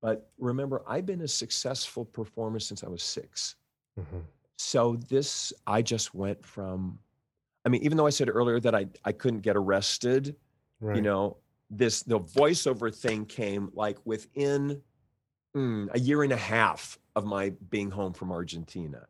[0.00, 3.56] But remember, I've been a successful performer since I was six.
[3.98, 4.22] Mhm.
[4.56, 6.98] So this, I just went from,
[7.64, 10.36] I mean, even though I said earlier that I, I couldn't get arrested,
[10.80, 10.96] Right.
[10.96, 11.38] you know,
[11.70, 14.80] this, the voiceover thing came like within
[15.58, 19.06] mm, a year and a half of my being home from Argentina.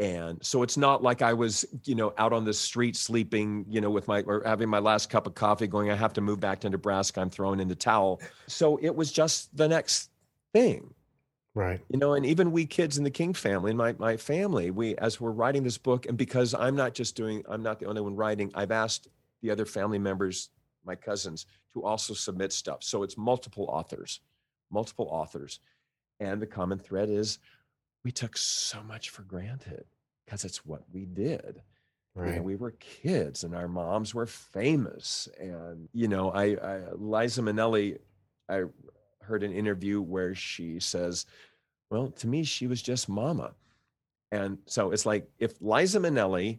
[0.00, 3.80] And so it's not like I was, you know, out on the street sleeping, you
[3.80, 6.38] know, with my or having my last cup of coffee, going, I have to move
[6.38, 7.20] back to Nebraska.
[7.20, 8.20] I'm throwing in the towel.
[8.46, 10.10] So it was just the next
[10.52, 10.94] thing,
[11.54, 11.80] Right.
[11.88, 12.14] you know.
[12.14, 15.64] And even we kids in the King family, my my family, we as we're writing
[15.64, 18.52] this book, and because I'm not just doing, I'm not the only one writing.
[18.54, 19.08] I've asked
[19.42, 20.50] the other family members,
[20.84, 22.84] my cousins, to also submit stuff.
[22.84, 24.20] So it's multiple authors,
[24.70, 25.60] multiple authors,
[26.20, 27.38] and the common thread is
[28.04, 29.84] we took so much for granted
[30.24, 31.62] because it's what we did.
[32.16, 32.42] You know, Right.
[32.44, 35.28] we were kids and our moms were famous.
[35.38, 37.98] And, you know, I, I Liza Minnelli,
[38.48, 38.64] I
[39.22, 41.26] heard an interview where she says,
[41.90, 43.52] well, to me, she was just mama.
[44.32, 46.58] And so it's like if Liza Minnelli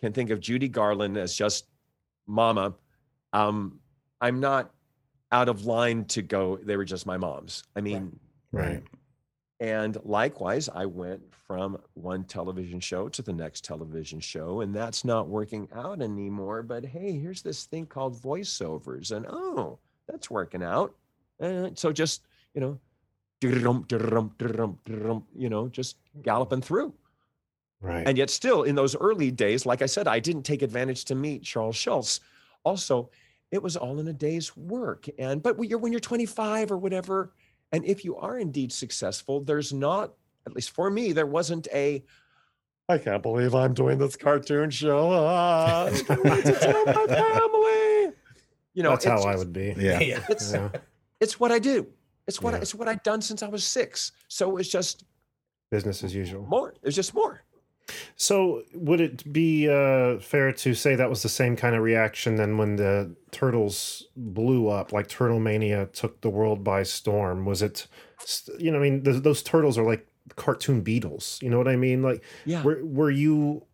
[0.00, 1.66] can think of Judy Garland as just
[2.26, 2.74] mama,
[3.32, 3.80] um,
[4.20, 4.70] I'm not
[5.32, 7.62] out of line to go, they were just my moms.
[7.76, 8.18] I mean,
[8.52, 8.82] Right.
[9.60, 15.04] and likewise, I went from one television show to the next television show, and that's
[15.04, 16.62] not working out anymore.
[16.62, 19.78] But hey, here's this thing called voiceovers, and oh,
[20.08, 20.94] that's working out.
[21.38, 22.22] And so just,
[22.54, 22.78] you know,
[23.40, 26.92] drum, drum, drum, drum, you know, just galloping through.
[27.80, 28.06] Right.
[28.06, 31.14] And yet, still in those early days, like I said, I didn't take advantage to
[31.14, 32.20] meet Charles Schulz.
[32.64, 33.10] Also,
[33.50, 35.06] it was all in a day's work.
[35.18, 37.32] And but when you're when you're 25 or whatever,
[37.72, 40.14] and if you are indeed successful, there's not,
[40.46, 42.04] at least for me, there wasn't a.
[42.88, 45.10] I can't believe I'm doing this cartoon show.
[45.12, 48.16] Ah, I can't wait to tell my family.
[48.74, 49.74] You know, That's how it's I would be.
[49.78, 50.20] Yeah.
[50.28, 50.70] It's Yeah.
[51.20, 51.86] it's what I do.
[52.26, 54.12] It's what I, it's what I've done since I was six.
[54.28, 55.04] So it's just
[55.70, 56.42] Business as usual.
[56.46, 56.74] more.
[56.82, 57.39] It's just more.
[58.16, 62.36] So, would it be uh, fair to say that was the same kind of reaction
[62.36, 67.44] then when the turtles blew up, like Turtle Mania took the world by storm?
[67.44, 67.86] Was it,
[68.58, 71.38] you know, I mean, th- those turtles are like cartoon beetles.
[71.42, 72.02] You know what I mean?
[72.02, 72.62] Like, Yeah.
[72.62, 73.64] were were you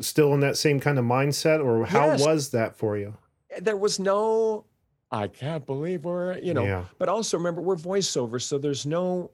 [0.00, 2.24] still in that same kind of mindset, or how Yes.
[2.26, 3.14] was that for you?
[3.60, 4.66] there was no
[5.10, 6.84] i can't believe we're you know Yeah.
[6.98, 9.30] but also remember we're voiceovers so there's no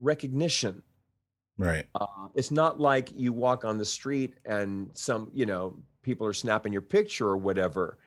[0.00, 0.82] recognition
[1.58, 1.86] Right.
[1.94, 6.32] uh, it's not like you walk on the street and some you know people are
[6.32, 7.98] snapping your picture or whatever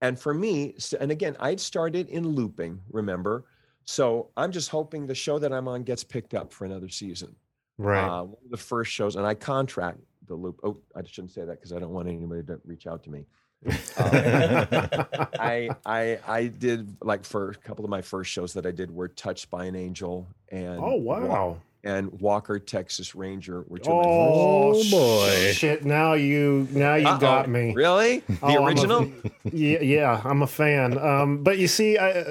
[0.00, 3.44] and for me and again i'd started in looping remember
[3.84, 7.34] so i'm just hoping the show that i'm on gets picked up for another season
[7.78, 8.02] Right.
[8.02, 10.60] uh, one of the first shows, and I contract the loop.
[10.64, 13.26] Oh, I shouldn't say that because I don't want anybody to reach out to me.
[13.98, 18.90] I I I did like for a couple of my first shows that I did
[18.90, 21.58] were Touched by an Angel and oh wow.
[21.86, 25.52] And Walker Texas Ranger were two of my Oh, Oh, boy.
[25.52, 25.84] Shit!
[25.84, 27.46] Now you now you got Uh-oh.
[27.46, 27.72] me.
[27.74, 28.18] Really?
[28.20, 29.12] The Oh, I'm a- original?
[29.52, 30.98] Yeah, yeah, I'm a fan.
[30.98, 32.24] Um, but you see, I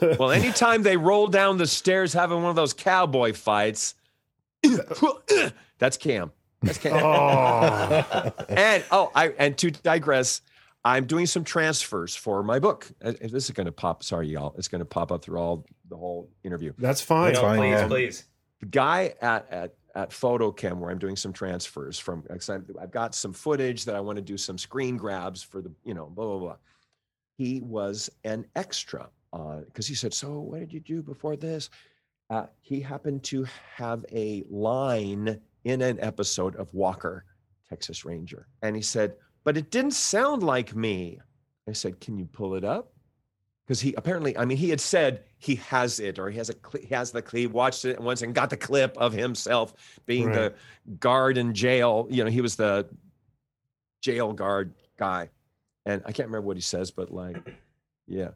[0.18, 3.94] well, anytime they roll down the stairs having one of those cowboy fights,
[5.78, 6.32] that's Cam.
[6.62, 6.94] That's Cam.
[7.04, 10.40] oh, and oh, I and to digress,
[10.84, 12.90] I'm doing some transfers for my book.
[13.04, 14.02] Uh, This is going to pop.
[14.02, 14.54] Sorry, y'all.
[14.56, 16.72] It's going to pop up through all the whole interview.
[16.78, 17.34] that's fine.
[17.34, 17.86] No, fine, please, yeah.
[17.88, 18.24] please.
[18.60, 22.22] The guy at at at PhotoChem where I'm doing some transfers from.
[22.30, 25.94] I've got some footage that I want to do some screen grabs for the you
[25.94, 26.56] know blah blah blah.
[27.38, 31.70] He was an extra because he said, "So what did you do before this?"
[32.28, 37.24] Uh, he happened to have a line in an episode of Walker,
[37.68, 41.20] Texas Ranger, and he said, "But it didn't sound like me."
[41.68, 42.92] I said, "Can you pull it up?"
[43.66, 46.54] Because he apparently, I mean, he had said he has it, or he has a
[46.78, 49.74] he has the clip, He watched it once, and got the clip of himself
[50.06, 50.54] being the
[51.00, 52.06] guard in jail.
[52.08, 52.86] You know, he was the
[54.02, 55.30] jail guard guy,
[55.84, 57.38] and I can't remember what he says, but like,
[58.06, 58.30] yeah,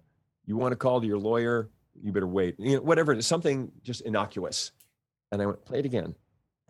[0.46, 1.68] you want to call to your lawyer,
[2.02, 2.56] you better wait.
[2.58, 4.72] You know, whatever it is, something just innocuous.
[5.30, 6.16] And I went, play it again.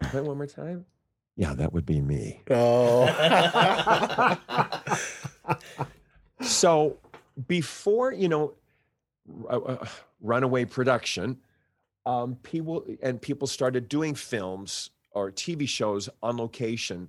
[0.02, 0.84] Play it one more time.
[1.36, 2.42] Yeah, that would be me.
[2.50, 4.36] Oh.
[6.40, 6.98] So
[7.47, 8.55] before you know,
[9.49, 9.86] uh, uh,
[10.20, 11.38] runaway production,
[12.07, 17.09] um, people and people started doing films or TV shows on location.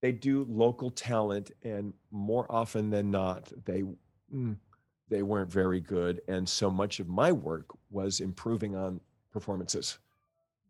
[0.00, 3.82] They do local talent, and more often than not, they
[4.34, 4.56] mm,
[5.08, 6.20] they weren't very good.
[6.28, 9.00] And so much of my work was improving on
[9.32, 9.98] performances,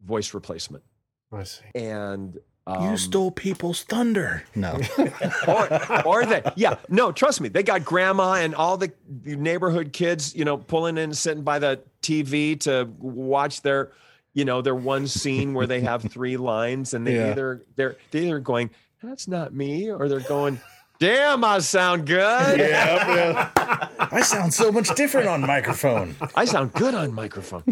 [0.04, 0.84] voice replacement,
[1.32, 1.64] I see.
[1.74, 4.42] and you um, stole people's thunder.
[4.54, 4.80] No.
[5.48, 8.90] or, or they, yeah, no, trust me, they got grandma and all the
[9.22, 13.92] the neighborhood kids, you know, pulling in, sitting by the TV to watch their,
[14.32, 17.32] you know, their one scene where they have three lines, and they Yeah.
[17.32, 18.70] either they're they're either going,
[19.02, 20.58] "That's not me," or they're going,
[20.98, 22.58] "Damn, I sound good.
[22.58, 23.50] yeah,
[23.98, 26.16] I sound so much different on microphone.
[26.34, 27.64] I sound good on microphone."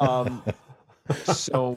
[0.00, 0.42] Um,
[1.24, 1.76] so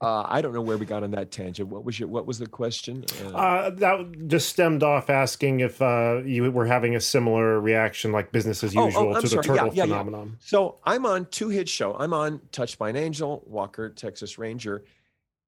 [0.00, 1.68] uh, I don't know where we got on that tangent.
[1.68, 3.04] What was your What was the question?
[3.24, 8.12] Uh, Uh, that just stemmed off asking if uh, you were having a similar reaction,
[8.12, 9.42] like business as Oh, oh, usual, to the sorry.
[9.46, 9.86] Yeah, turtle yeah, yeah.
[9.86, 10.36] phenomenon.
[10.40, 11.94] So I'm on two hit show.
[11.98, 14.84] I'm on Touched by an Angel, Walker, Texas Ranger,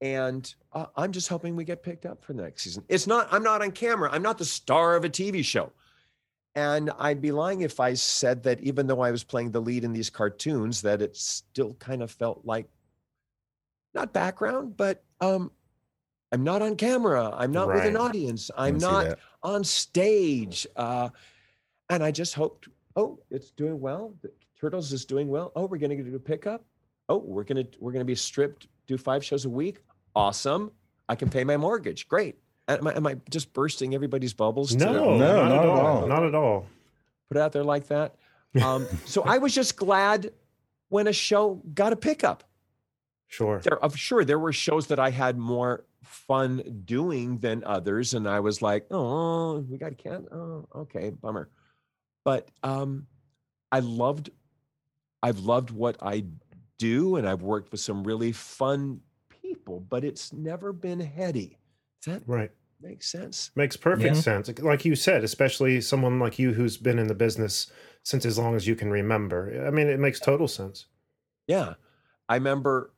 [0.00, 2.84] and uh, I'm just hoping we get picked up for the next season.
[2.88, 3.28] It's not.
[3.32, 4.10] I'm not on camera.
[4.12, 5.72] I'm not the star of a TV show,
[6.54, 9.84] and I'd be lying if I said that even though I was playing the lead
[9.84, 12.66] in these cartoons, that it still kind of felt like
[13.96, 15.50] not background, but um,
[16.30, 17.32] I'm not on camera.
[17.34, 18.50] I'm not with an audience.
[18.56, 20.66] I'm not on stage.
[20.76, 21.08] Uh,
[21.90, 24.14] and I just hoped, oh, it's doing well.
[24.22, 24.30] The
[24.60, 25.50] Turtles is doing well.
[25.56, 26.64] Oh, we're going to do a pickup.
[27.08, 29.78] Oh, we're going to we're going to be stripped, do five shows a week.
[30.14, 30.72] Awesome.
[31.08, 32.08] I can pay my mortgage.
[32.08, 32.36] Great.
[32.68, 34.70] Am I, am I just bursting everybody's bubbles?
[34.74, 35.86] to No, No, not, not at at all.
[35.86, 36.06] all.
[36.08, 36.66] Not at all.
[37.28, 38.16] Put it out there like that.
[38.62, 40.32] Um, so I was just glad
[40.88, 42.42] when a show got a pickup.
[43.28, 43.60] Sure.
[43.62, 48.28] There, I'm sure there were shows that I had more fun doing than others, and
[48.28, 50.26] I was like, "Oh, we got a can.
[50.32, 51.50] Oh, okay, bummer."
[52.24, 53.06] But um,
[53.72, 54.30] I loved,
[55.22, 56.24] I've loved what I
[56.78, 59.80] do, and I've worked with some really fun people.
[59.80, 61.58] But it's never been heady.
[62.02, 62.50] Does that Right.
[62.80, 63.50] Makes sense?
[63.56, 64.20] Makes perfect Yeah.
[64.22, 64.50] sense.
[64.60, 67.72] Like you said, especially someone like you who's been in the business
[68.04, 69.66] since as long as you can remember.
[69.66, 70.86] I mean, it makes total sense.
[71.46, 71.74] Yeah.
[72.28, 72.92] I remember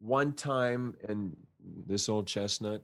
[0.00, 1.36] one time and
[1.86, 2.82] this old chestnut,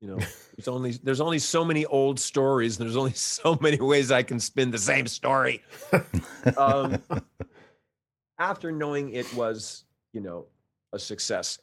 [0.00, 0.16] you know,
[0.56, 4.22] there's only there's only so many old stories, and there's only so many ways I
[4.22, 5.62] can spin the same story.
[6.56, 7.02] um,
[8.38, 10.46] after knowing it was, you know,
[10.92, 11.58] a success,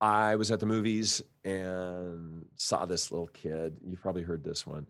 [0.00, 3.76] I was at the movies and saw this little kid.
[3.84, 4.86] You've probably heard this one.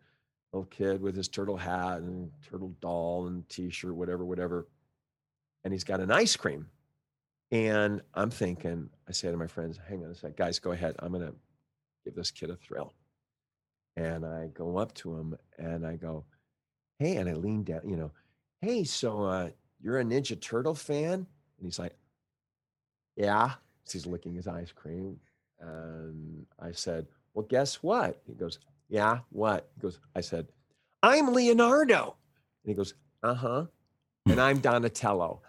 [0.53, 4.67] Little kid with his turtle hat and turtle doll and t-shirt, whatever, whatever.
[5.65, 6.67] And he's got an ice cream.
[7.53, 10.95] And I'm thinking, I say to my friends, hang on a sec, guys, go ahead.
[11.01, 11.33] I'm gonna
[12.05, 12.95] give this kid a thrill.
[13.97, 16.25] And I go up to him and I go,
[16.99, 18.13] hey, and I lean down, you know,
[18.61, 19.51] hey, so uh,
[19.83, 21.15] you're a Ninja Turtle fan?
[21.15, 21.27] And
[21.63, 21.97] he's like,
[23.17, 23.53] yeah.
[23.85, 25.19] So he's licking his ice cream.
[25.59, 28.21] And I said, well, guess what?
[28.27, 29.71] He goes, yeah, what?
[29.75, 30.49] He goes, I said,
[31.03, 32.17] I'm Leonardo.
[32.65, 33.65] And he goes, uh huh.
[34.27, 35.43] And I'm Donatello.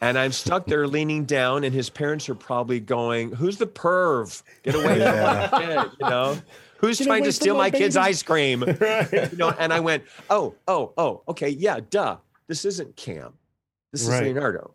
[0.00, 4.42] And I'm stuck there leaning down, and his parents are probably going, Who's the perv?
[4.62, 5.48] Get away Yeah.
[5.48, 6.38] from my kid, you know?
[6.78, 8.62] Who's Get trying to steal my my kid's ice cream?
[8.80, 9.10] right.
[9.32, 12.18] you know, and I went, oh, oh, oh, okay, yeah, duh.
[12.48, 13.32] This isn't Cam.
[13.92, 14.74] This is Leonardo.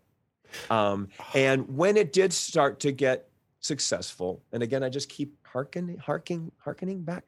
[0.72, 3.30] Um, and when it did start to get
[3.60, 7.26] successful, and again, I just keep harkening, harking, harkening back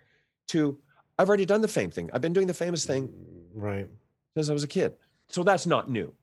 [0.47, 0.75] to
[1.19, 2.09] I've already done the fame thing.
[2.13, 3.13] I've been doing the famous thing
[3.53, 3.87] Right.
[4.35, 4.93] Since I was a kid.
[5.29, 6.13] So that's not new.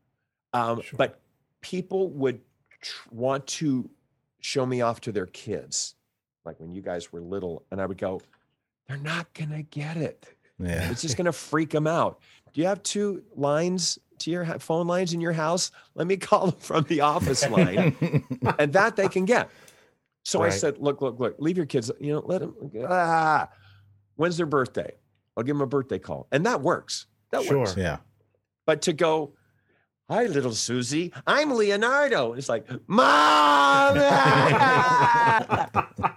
[0.52, 0.96] Um, Sure.
[0.96, 1.20] But
[1.60, 2.40] people would
[2.80, 3.88] tr- want to
[4.40, 5.94] show me off to their kids,
[6.44, 8.20] like when you guys were little, and I would go,
[8.86, 10.26] they're not going to get it.
[10.58, 10.90] Yeah.
[10.90, 12.20] It's just going to freak them out.
[12.52, 15.70] Do you have two lines to your ha- phone lines in your house?
[15.94, 18.24] Let me call them from the office line,
[18.58, 19.50] and that they can get.
[20.24, 22.54] So I said, look, look, look, leave your kids, you know, let them,
[22.86, 23.48] ah,
[24.16, 24.92] when's their birthday?
[25.36, 26.26] I'll give them a birthday call.
[26.30, 27.06] And that works.
[27.30, 27.58] That Sure.
[27.58, 27.76] works.
[27.76, 27.98] yeah.
[28.66, 29.32] But to go,
[30.08, 32.34] hi, little Susie, I'm Leonardo.
[32.34, 33.98] It's like, mom.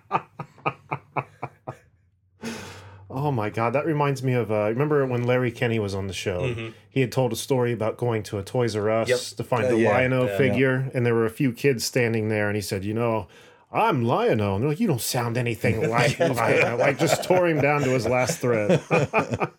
[3.13, 4.49] Oh my God, that reminds me of.
[4.51, 6.43] Uh, remember when Larry Kenney was on the show?
[6.43, 6.73] Mhm.
[6.89, 9.19] He had told a story about going to a Toys R Us Yep.
[9.37, 10.37] to find Uh, the yeah, Lion-O yeah.
[10.37, 13.27] figure, and there were a few kids standing there, and he said, "You know,
[13.69, 17.59] I'm Lion-O," and they're like, "You don't sound anything like Lion-O." Like just tore him
[17.59, 18.79] down to his last thread.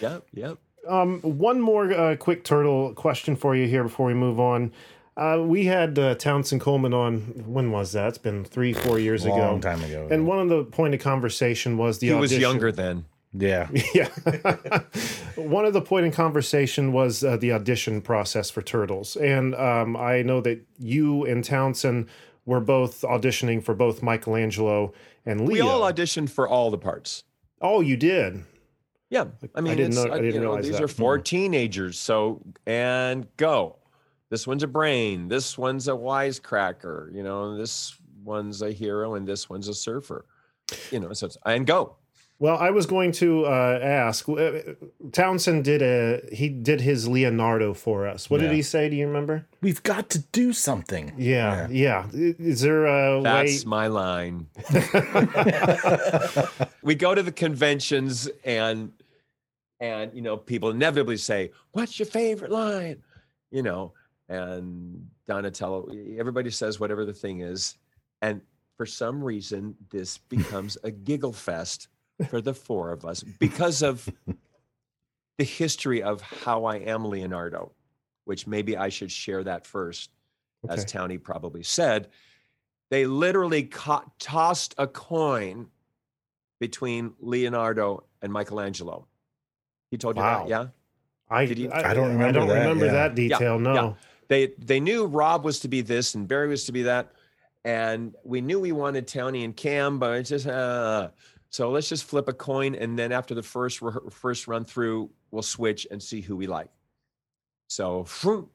[0.00, 0.58] yep, yep.
[0.88, 4.72] Um, one more uh, quick turtle question for you here before we move on.
[5.16, 7.20] Uh, we had uh, Townsend Coleman on.
[7.46, 8.08] When was that?
[8.08, 9.36] It's been three, four years ago.
[9.36, 10.08] Long time ago.
[10.10, 13.04] And one of the point of conversation was the He was younger then.
[13.34, 13.68] yeah.
[13.94, 14.08] Yeah.
[15.36, 19.16] One of the point in conversation was uh, the audition process for Turtles.
[19.16, 22.08] And um, I know that you and Townsend
[22.46, 24.92] were both auditioning for both Michelangelo
[25.26, 25.52] and Leo.
[25.52, 27.24] We all auditioned for all the parts.
[27.60, 28.44] oh, you did?
[29.10, 30.82] Yeah, I mean, didn't it's, know- I uh, didn't you know, these that.
[30.82, 31.98] are 4 teenagers.
[31.98, 33.76] So and go.
[34.30, 35.26] This one's a brain.
[35.28, 37.12] This one's a wisecracker.
[37.12, 40.24] You know, this one's a hero, and this one's a surfer.
[40.92, 41.96] You know, so it's, and go.
[42.38, 44.26] Well, I was going to uh, ask.
[44.28, 44.52] uh,
[45.12, 48.30] Townsend did a he did his Leonardo for us.
[48.30, 48.88] What did he say?
[48.88, 49.46] Do you remember?
[49.60, 51.12] We've got to do something.
[51.18, 52.06] Yeah, yeah.
[52.14, 53.68] Is there a That's way?
[53.68, 54.46] my line.
[56.82, 58.92] we go to the conventions and
[59.80, 63.02] and you know people inevitably say what's your favorite line?
[63.50, 63.92] You know
[64.28, 67.76] and donatello everybody says whatever the thing is
[68.22, 68.40] and
[68.76, 71.88] for some reason this becomes a giggle fest
[72.28, 74.08] for the four of us because of
[75.38, 77.72] the history of how i am leonardo
[78.24, 80.10] which maybe i should share that first.
[80.68, 82.08] As townie probably said
[82.90, 83.70] they literally
[84.18, 85.68] tossed a coin
[86.58, 89.06] between Leonardo and Michelangelo.
[89.90, 90.40] He told you Wow.
[90.40, 90.66] that, yeah?
[91.28, 92.22] I, Did you- I don't remember.
[92.22, 92.92] I remember don't that, remember yeah.
[92.92, 93.58] that detail.
[93.58, 93.74] no.
[93.74, 93.92] yeah.
[94.28, 97.12] They they knew Rob was to be this and Barry was to be that,
[97.64, 101.10] and we knew we wanted Townie and Cam, but it's just uh,
[101.50, 105.10] so let's just flip a coin, and then after the first re- first run through,
[105.32, 106.68] we'll switch and see who we like.
[107.66, 108.48] So, phew,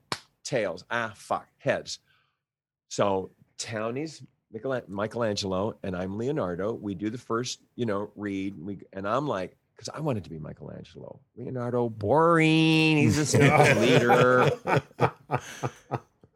[0.46, 2.00] tails, ah, fuck, heads.
[2.88, 4.24] So Townie's
[4.88, 6.72] Michelangelo and I'm Leonardo.
[6.74, 8.56] We do the first, you know, read.
[8.58, 11.20] We and I'm like, because I wanted to be Michelangelo.
[11.36, 12.98] Leonardo, boring.
[12.98, 14.52] He's a stage leader.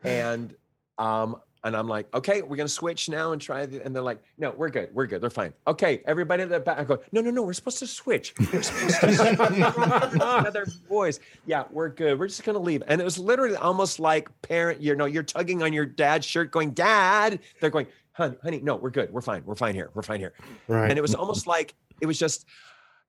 [0.04, 0.56] and
[0.98, 3.66] um, and I'm like, okay, we're gonna switch now and try.
[3.66, 5.54] The, and they're like, no, we're good, we're good, they're fine.
[5.68, 6.80] Okay, everybody at the back.
[6.80, 8.34] I go, no, no, no, we're supposed to switch.
[8.40, 10.22] We're supposed to switch.
[10.22, 11.20] other boys.
[11.46, 12.20] Yeah, we're good.
[12.20, 12.84] We're just gonna leave.
[12.88, 16.52] And it was literally almost like parent, you know, you're tugging on your dad's shirt,
[16.52, 17.40] going, Dad.
[17.60, 19.12] They're going, honey, honey, no, we're good.
[19.12, 19.44] We're fine.
[19.46, 19.90] We're fine here.
[19.94, 20.34] We're fine here.
[20.68, 20.90] Right.
[20.90, 22.46] And it was almost like it was just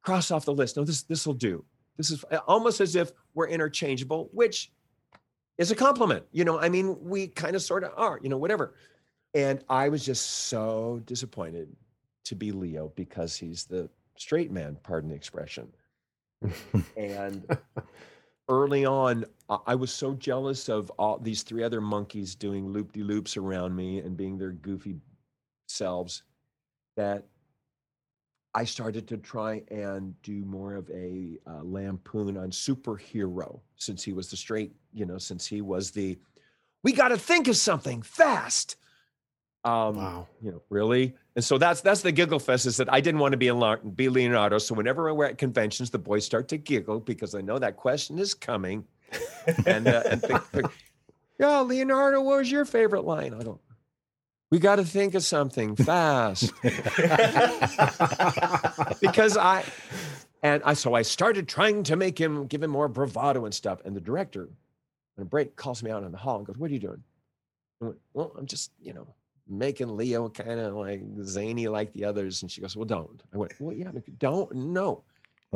[0.03, 0.77] cross off the list.
[0.77, 1.65] No, this this will do.
[1.97, 4.73] This is uh, almost as if we're interchangeable, which
[5.59, 6.25] is a compliment.
[6.33, 8.75] You know, I mean, we kind of sort of are, you know, whatever.
[9.35, 11.69] And I was just so disappointed
[12.25, 15.69] to be Leo because he's the straight man, pardon the expression.
[16.97, 17.47] and
[18.49, 22.93] early on, I- I was so jealous of all these three other monkeys doing loop
[22.93, 24.97] de loops around me and being their goofy
[25.69, 26.23] selves
[26.97, 27.25] that
[28.55, 34.13] I started to try and do more of a uh, lampoon on superhero since he
[34.13, 36.19] was the straight, you know, since he was the,
[36.83, 38.77] we got to think of something fast.
[39.63, 40.29] Um, Wow.
[40.43, 41.15] You know, really?
[41.37, 43.77] And so that's that's the giggle fest is that I didn't want to be a
[43.95, 44.59] be Leonardo.
[44.59, 48.19] So whenever we're at conventions, the boys start to giggle because I know that question
[48.19, 48.85] is coming.
[49.67, 50.67] And uh, and think, think,
[51.39, 53.35] yeah, Leonardo, what was your favorite line?
[53.35, 53.61] I don't.
[54.51, 56.53] We got to think of something fast
[59.01, 59.65] because I
[60.43, 63.81] and I so I started trying to make him give him more bravado and stuff.
[63.85, 64.49] And the director,
[65.15, 67.03] when a break, calls me out in the hall and goes, "What are you doing?"
[67.81, 69.07] I went, "Well, I'm just you know
[69.49, 73.37] making Leo kind of like zany like the others." And she goes, "Well, don't." I
[73.37, 74.53] went, "Well, yeah, don't.
[74.53, 75.05] No,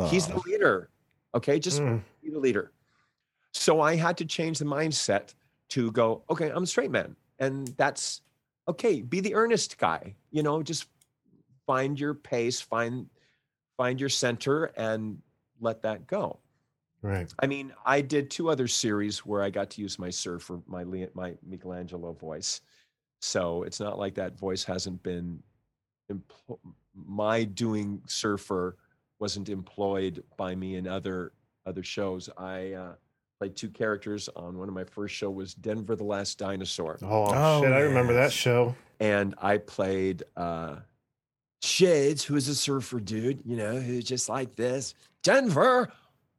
[0.08, 0.90] he's the leader.
[1.34, 2.00] Okay, just Mm.
[2.22, 2.70] be the leader."
[3.52, 5.34] So I had to change the mindset
[5.70, 8.20] to go, "Okay, I'm a straight man, and that's
[8.68, 9.02] okay.
[9.02, 10.14] Be the earnest guy.
[10.30, 10.86] You know, just
[11.66, 13.08] find your pace, find
[13.76, 15.18] find your center, and
[15.60, 16.40] let that go."
[17.02, 17.30] Right.
[17.38, 20.84] I mean, I did two other series where I got to use my surfer, my
[21.14, 22.62] my Michelangelo voice.
[23.20, 25.42] So it's not like that voice hasn't been
[26.10, 26.58] empl-
[26.94, 28.76] my doing surfer
[29.18, 31.32] wasn't employed by me in other
[31.66, 32.28] other shows.
[32.36, 32.94] I uh,
[33.40, 37.26] played two characters on one of my first show was Denver the Last Dinosaur, Oh,
[37.34, 37.72] Oh, shit!
[37.72, 38.74] I remember that show.
[39.00, 40.76] and I played uh,
[41.62, 44.94] Shades, who is a surfer dude, you know, who's just like this.
[45.22, 45.90] Denver,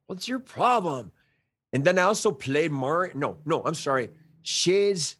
[0.07, 1.11] what's your problem?
[1.73, 3.11] And then I also played Mar.
[3.13, 4.09] No, no, I'm sorry.
[4.43, 5.17] Shades.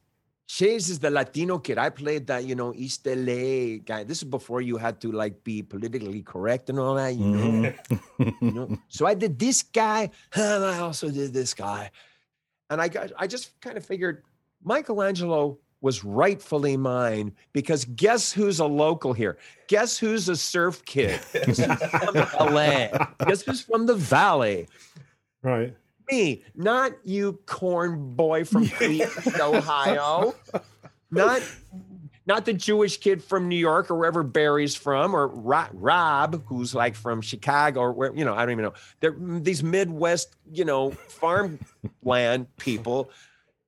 [0.48, 1.78] Shades is the Latino kid.
[1.78, 4.04] I played that, you know, East LA guy.
[4.04, 7.74] This is before you had to like be politically correct and all that, you know.
[7.90, 8.46] Mm-hmm.
[8.46, 8.78] you know?
[8.88, 11.90] So I did this guy, and I also did this guy.
[12.70, 14.24] And I got I just kind of figured
[14.64, 19.38] Michelangelo was rightfully mine because guess who's a local here?
[19.68, 21.20] Guess who's a surf kid?
[21.34, 22.88] Guess who's from LA?
[23.28, 24.68] Guess who's from the valley?
[25.44, 25.76] Right.
[26.12, 30.36] Me, not you corn boy from Cleveland, Ohio.
[31.12, 31.42] Not
[32.28, 36.96] not the Jewish kid from New York or wherever Barry's from, or Rob, who's like
[36.96, 38.74] from Chicago or where, you know, I don't even know.
[39.00, 43.12] They're these Midwest, you know, farmland people.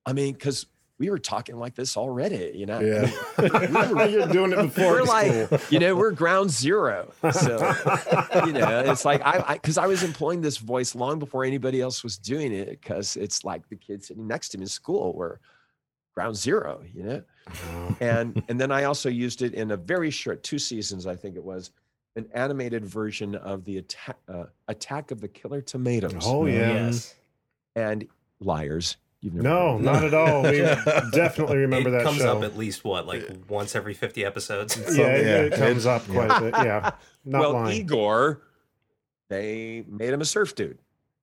[0.04, 0.66] I mean, because
[0.98, 2.80] we were talking like this already, you know.
[2.80, 3.10] Yeah.
[4.06, 4.92] You're doing it before.
[4.92, 5.58] We're like, cool.
[5.70, 7.12] you know, we're ground zero.
[7.32, 7.74] So,
[8.44, 12.02] you know, it's like I, because I, was employing this voice long before anybody else
[12.02, 15.40] was doing it, because it's like the kids sitting next to me in school were
[16.18, 17.22] ground zero, you know.
[18.00, 21.36] And and then I also used it in a very short two seasons, I think
[21.36, 21.70] it was,
[22.16, 26.24] an animated version of the attack uh, Attack of the Killer Tomatoes.
[26.24, 26.72] Oh yeah.
[26.72, 27.14] Yes.
[27.76, 28.08] And
[28.40, 28.96] liars.
[29.20, 30.42] You've never No, heard not at all.
[30.44, 30.58] We
[31.12, 31.96] definitely remember that.
[31.96, 32.36] it that comes show.
[32.38, 34.76] up at least what, like once every fifty episodes.
[34.96, 36.14] yeah, Yeah, it, it comes up yeah.
[36.14, 36.54] quite a bit.
[36.54, 36.90] Yeah.
[37.24, 37.80] Not well, lying.
[37.80, 38.42] Igor,
[39.28, 40.78] they made him a surf dude.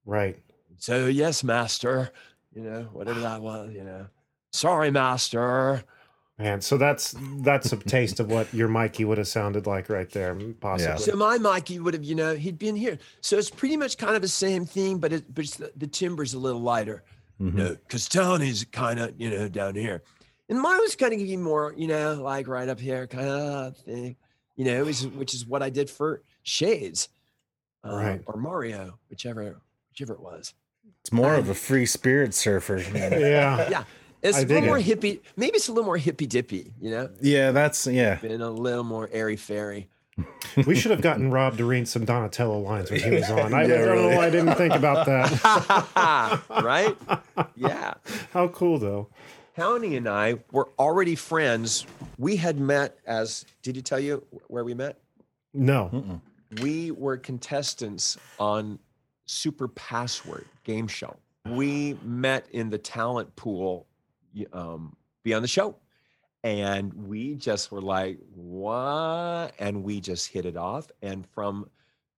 [0.05, 0.37] right.
[0.77, 2.11] So yes, master.
[2.53, 4.07] You know, whatever that was, you know.
[4.51, 5.83] Sorry, master.
[6.37, 10.09] Man, so that's that's a taste of what your Mikey would have sounded like right
[10.09, 10.97] there, possibly.
[10.97, 12.97] So my Mikey would have, you know, he'd been here.
[13.21, 15.87] So it's pretty much kind of the same thing, but it, but it's the, the
[15.87, 17.03] timber's a little lighter.
[17.41, 17.53] Mhm.
[17.53, 20.01] No, because Tony's kind of, you know, down here.
[20.49, 23.27] And mine was kind of give you more, you know, like right up here kind
[23.27, 24.15] of thing,
[24.55, 27.09] you know, which is, which is what I did for Shades,
[27.83, 28.21] uh, Right.
[28.25, 29.59] or Mario, whichever,
[29.89, 30.53] whichever it was.
[31.01, 32.77] It's more of a free spirit surfer.
[32.93, 33.69] yeah.
[33.69, 33.83] Yeah,
[34.21, 34.86] it's I a little dig more it.
[34.86, 35.19] hippie.
[35.36, 37.09] Maybe it's a little more hippy dippy, you know.
[37.21, 38.15] Yeah, that's yeah.
[38.15, 39.89] Been a little more airy fairy.
[40.66, 43.53] We should have gotten Rob to read some Donatello lines when he was on.
[43.53, 44.16] I, Yeah, I don't know really.
[44.16, 46.41] why I didn't think about that.
[46.63, 46.95] right?
[47.55, 47.95] Yeah.
[48.32, 49.09] How cool though.
[49.57, 51.86] Townie and I were already friends.
[52.18, 54.99] We had met as, did he tell you where we met?
[55.53, 56.22] No.
[56.61, 58.80] We were contestants on
[59.26, 61.16] Super Password game show.
[61.49, 63.88] We met in the talent pool,
[64.36, 65.76] y- um, be on the show.
[66.45, 69.53] And we just were like, what?
[69.57, 70.91] And we just hit it off.
[71.01, 71.67] And from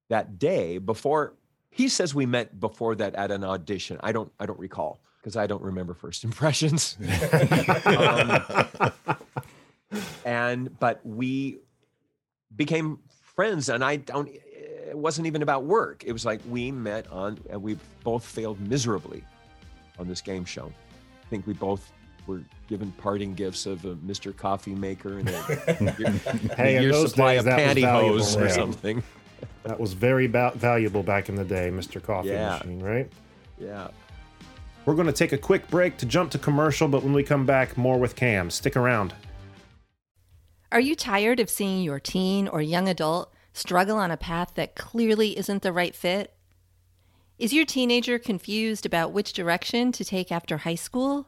[0.09, 1.33] that day, before
[1.69, 3.99] he says we met before that at an audition.
[4.01, 6.97] I don't I don't recall because I don't remember first impressions.
[7.85, 8.43] um,
[10.25, 11.59] and but we
[12.53, 12.99] became
[13.33, 16.03] friends and I don't it wasn't even about work.
[16.05, 19.23] It was like we met on and we both failed miserably
[19.97, 20.69] on this game show.
[21.23, 21.93] I think we both
[22.27, 24.35] were given parting gifts of a Mr.
[24.35, 25.31] Coffee Maker and a
[25.97, 26.11] year,
[26.55, 28.51] Hey, in year those supply days, of that was valuable, pantyhose or right?
[28.51, 29.03] something.
[29.63, 32.01] That was very ba- valuable back in the day, Mr.
[32.03, 32.57] Coffee Yeah.
[32.57, 33.11] Machine, right?
[33.59, 33.87] Yeah.
[34.85, 37.45] We're going to take a quick break to jump to commercial, but when we come
[37.45, 38.49] back, more with Cam.
[38.49, 39.13] Stick around.
[40.71, 44.75] Are you tired of seeing your teen or young adult struggle on a path that
[44.75, 46.33] clearly isn't the right fit?
[47.39, 51.27] Is your teenager confused about which direction to take after high school?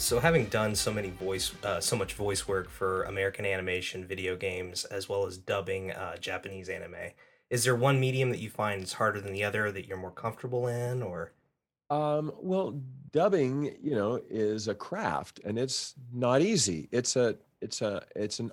[0.00, 4.34] So, having done so many voice, uh, so much voice work for American animation, video
[4.34, 7.12] games, as well as dubbing uh, Japanese anime,
[7.50, 10.10] is there one medium that you find is harder than the other that you're more
[10.10, 11.32] comfortable in, or?
[11.90, 12.80] Um, well,
[13.12, 16.88] dubbing, you know, is a craft and it's not easy.
[16.92, 18.52] It's a, it's a, it's an,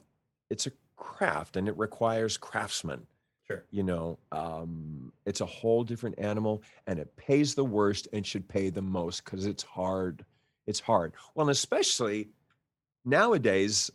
[0.50, 3.08] it's a craft and it requires craftsmen.
[3.48, 3.64] Sure.
[3.72, 8.50] You know, um, it's a whole different animal and it pays the worst and should
[8.50, 10.26] pay the most because it's hard.
[10.68, 11.14] It's hard.
[11.34, 12.30] Well, and especially
[13.06, 13.90] nowadays,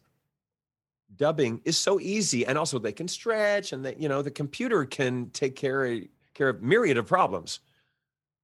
[1.14, 4.84] dubbing is so easy and also they can stretch and that you know, the computer
[4.86, 6.00] can take care of,
[6.34, 7.60] care of myriad of problems.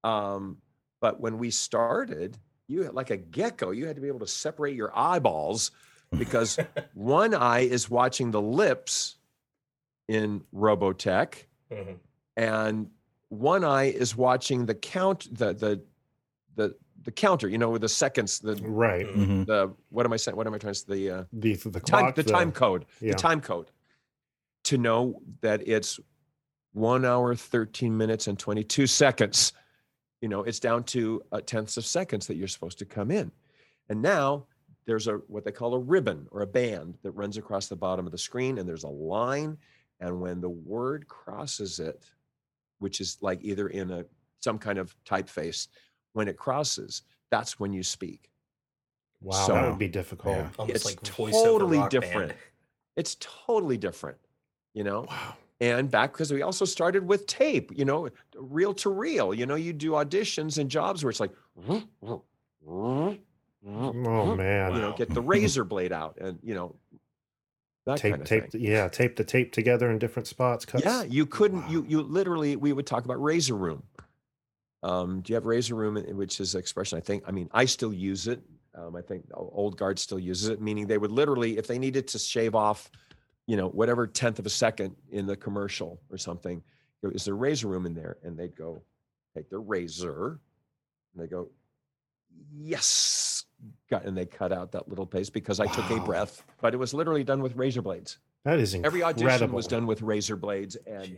[0.05, 0.59] Um,
[1.01, 2.37] but when we started,
[2.69, 5.71] you had like a gecko, you had to be able to separate your eyeballs
[6.17, 6.59] because
[6.95, 9.17] one eye is watching the lips
[10.09, 11.99] in Robotech, Mhm.
[12.37, 12.91] and
[13.29, 15.83] one eye is watching the count the the
[16.57, 16.75] the
[17.05, 19.07] the counter, you know, with the seconds, the Right.
[19.07, 19.47] Mhm.
[19.47, 20.37] the what am I saying?
[20.37, 20.87] What am I trying to say?
[20.89, 23.13] The uh, The, the time clock, the time code yeah.
[23.13, 23.71] the time code
[24.65, 26.01] to know that it's
[26.73, 29.53] one hour 13 minutes and 22 seconds
[30.21, 33.33] you know it's down to uh, tenths of seconds that you're supposed to come in
[33.89, 34.45] and now
[34.85, 38.05] there's a what they call a ribbon or a band that runs across the bottom
[38.05, 39.57] of the screen and there's a line
[40.01, 42.05] and when the word crosses it
[42.81, 44.05] which is like either in a
[44.41, 45.69] some kind of typeface
[46.13, 48.31] when it crosses that's when you speak
[49.21, 50.37] Wow, So- that would be difficult.
[50.37, 50.49] Yeah.
[50.61, 52.03] Almost it's like totally rock band.
[52.03, 52.33] different.
[52.95, 54.17] It's totally different,
[54.75, 55.07] you know.
[55.09, 55.35] Wow.
[55.61, 59.35] And back because we also started with tape, you know, reel to reel.
[59.35, 61.33] You know, you do auditions and jobs where it's like,
[61.69, 61.83] Oh,
[64.37, 64.75] man.
[64.75, 66.77] you know, get the razor blade out and you know
[67.87, 68.61] that tape, kind of tape, thing.
[68.61, 70.65] yeah, tape the tape together in different spots.
[70.65, 70.85] Cuts.
[70.85, 71.63] Yeah, you couldn't.
[71.63, 71.71] Wow.
[71.71, 72.55] You you literally.
[72.57, 73.83] We would talk about razor room.
[74.83, 76.99] Um, do you have razor room, which is an expression?
[76.99, 77.25] I think.
[77.27, 78.41] I mean, I still use it.
[78.75, 82.07] Um, I think old guard still uses it, meaning they would literally, if they needed
[82.09, 82.91] to shave off,
[83.47, 86.63] you know, whatever tenth of a second in the commercial or something,
[87.03, 88.19] is there razor room in there?
[88.23, 88.83] And they'd go
[89.35, 90.39] take their razor,
[91.13, 91.49] and they go,
[92.53, 93.47] yes,
[93.91, 96.77] got, and they cut out that little piece because I took a breath, but it
[96.77, 98.19] was literally done with razor blades.
[98.45, 99.03] That is incredible.
[99.03, 101.17] Every audition was done with razor blades and.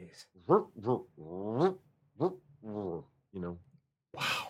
[3.32, 3.58] You know
[4.14, 4.48] Wow.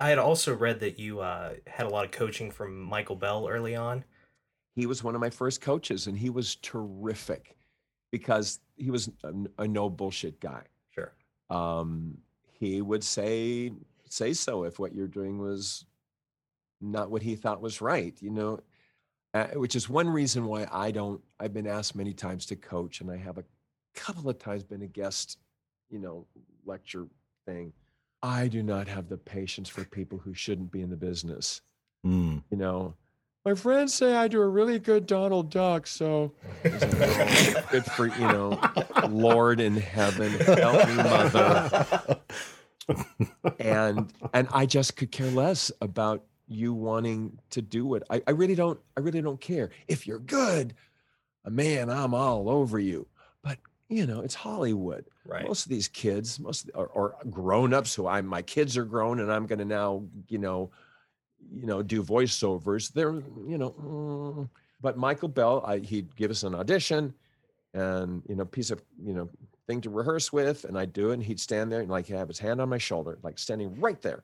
[0.00, 3.46] I had also read that you uh, had a lot of coaching from Michael Bell
[3.48, 4.04] early on.
[4.74, 7.56] he was one of my first coaches and he was terrific
[8.10, 11.12] because he was a, a no bullshit guy Sure.
[11.50, 12.18] um,
[12.58, 13.72] he would say
[14.08, 15.84] say so if what you're doing was
[16.80, 18.60] not what he thought was right you know
[19.34, 23.00] uh, which is one reason why i don't i've been asked many times to coach
[23.00, 23.44] and i have a
[23.94, 25.38] couple of times been a guest
[25.90, 26.26] you know
[26.64, 27.06] lecture
[27.46, 27.72] thing
[28.26, 31.60] i do not have the patience for people who shouldn't be in the business.
[32.04, 32.42] Mm.
[32.50, 32.94] you know
[33.44, 37.84] my friends say i do a really good donald duck so it's like, "Oh, good
[37.84, 38.60] for you know
[39.08, 42.20] lord in heaven help me mother.
[43.58, 48.04] And and i just could care less about you wanting to do it.
[48.08, 49.70] I, I really don't i really don't care.
[49.88, 50.74] If you're good
[51.44, 53.08] man i'm all over you.
[53.42, 53.58] But
[53.88, 55.06] you know, it's Hollywood.
[55.26, 55.46] Right.
[55.46, 59.32] Most of these kids, most or, or grown-ups who I'm my kids are grown and
[59.32, 60.70] I'm going to now, you know,
[61.52, 62.92] you know, do voiceovers.
[62.92, 64.48] They're, you know, mm.
[64.80, 67.14] but Michael Bell, I, he'd give us an audition
[67.74, 69.28] and, you know, piece of, you know,
[69.66, 70.64] thing to rehearse with.
[70.64, 71.14] And I'd do it.
[71.14, 74.00] And he'd stand there and like have his hand on my shoulder, like standing right
[74.00, 74.22] there.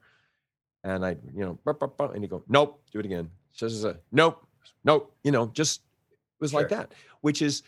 [0.84, 3.30] And I, you know, bup, bup, bup, and he'd go, nope, do it again.
[3.52, 4.44] Says, a, nope,
[4.82, 5.80] nope, you know, just
[6.10, 7.62] it was like that, which is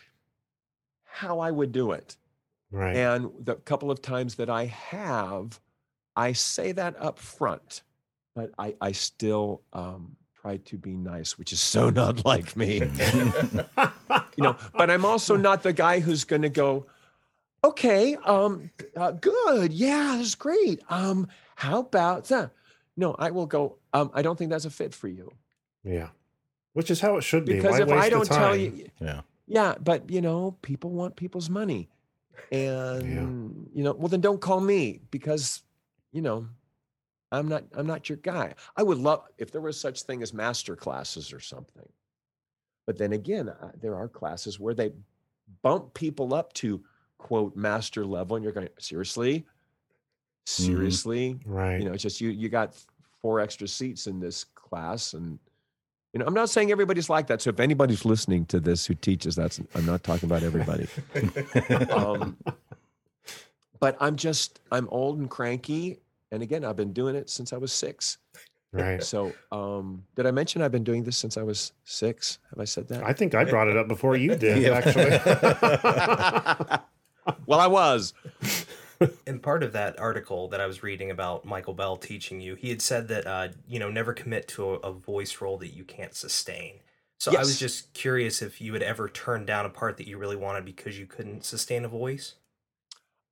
[1.03, 2.17] how I would do it.
[2.71, 2.95] Right.
[2.95, 5.59] And the couple of times that I have,
[6.15, 7.83] I say that up front,
[8.35, 12.79] but I, I still um, try to be nice, which is so not like me.
[12.79, 16.85] you know, but I'm also not the guy who's going to go,
[17.63, 19.71] okay, um, uh, good.
[19.73, 20.81] Yeah, that's great.
[20.89, 22.51] Um, how about that?
[22.97, 25.31] No, I will go, um, I don't think that's a fit for you.
[25.83, 26.09] yeah.
[26.73, 27.53] Which is how it should be.
[27.53, 29.21] Because Why if I waste the don't tell you, Yeah.
[29.47, 31.87] yeah, but you know, people want people's money.
[32.51, 35.63] And you know, well then don't call me because
[36.11, 36.47] you know,
[37.31, 38.53] I'm not I'm not your guy.
[38.75, 41.87] I would love if there was such thing as master classes or something.
[42.85, 44.91] But then again, uh, there are classes where they
[45.61, 46.83] bump people up to
[47.17, 49.45] quote master level and you're going seriously?
[50.45, 51.39] Seriously?
[51.45, 51.79] Right.
[51.79, 52.75] You know, it's just you you got
[53.21, 55.39] four extra seats in this class and
[56.15, 57.41] you know, I'm not saying everybody's like that.
[57.41, 60.87] So if anybody's listening to this who teaches, that's I'm not talking about everybody.
[61.91, 62.37] um,
[63.81, 65.99] but I'm just I'm old and cranky,
[66.31, 68.17] and again, I've been doing it since I was six.
[68.71, 69.03] right.
[69.03, 72.39] So, um, did I mention I've been doing this since I was six?
[72.49, 73.03] Have I said that?
[73.03, 74.69] I think I brought it up before you did, Yeah.
[74.81, 75.19] actually.
[77.45, 78.13] well, I was.
[79.27, 82.69] And part of that article that I was reading about Michael Bell teaching you, he
[82.69, 85.83] had said that uh, you know never commit to a, a voice role that you
[85.83, 86.79] can't sustain.
[87.19, 90.17] So I was just curious if you had ever turned down a part that you
[90.17, 92.35] really wanted because you couldn't sustain a voice.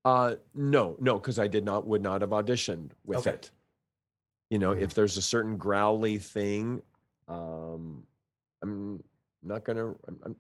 [0.06, 3.32] Uh, no, no, because I did not would not have auditioned with Okay.
[3.32, 3.52] it.
[4.50, 4.82] You know, Mhm.
[4.82, 6.82] if there's a certain growly thing,
[7.28, 8.06] um,
[8.62, 9.04] I'm
[9.42, 9.90] not gonna.
[10.08, 10.36] I'm, I'm,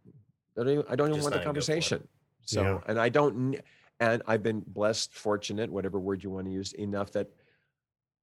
[0.58, 2.08] I don't even, I don't even want the not conversation.
[2.46, 2.80] So, Yeah.
[2.88, 3.56] and I don't.
[4.00, 7.30] And I've been blessed, fortunate, whatever word you want to use, enough that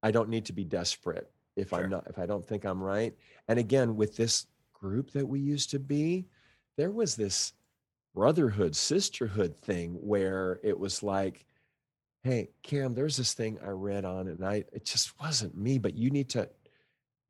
[0.02, 1.84] I don't need to be desperate if Sure.
[1.84, 2.06] I'm not.
[2.08, 3.14] If I don't think I'm right.
[3.48, 6.26] And again, with this group that we used to be,
[6.76, 7.52] there was this
[8.14, 11.44] brotherhood, sisterhood thing where it was like,
[12.22, 15.78] hey, Cam, there's this thing I read on it, and I it just wasn't me,
[15.78, 16.48] but you need to.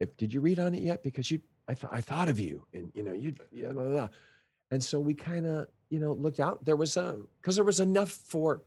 [0.01, 1.03] If did you read on it yet?
[1.03, 3.93] Because you, I thought I thought of you, and you know you, yeah, blah, blah,
[3.93, 4.09] blah.
[4.71, 6.65] and so we kind of you know looked out.
[6.65, 8.63] There was a because there was enough for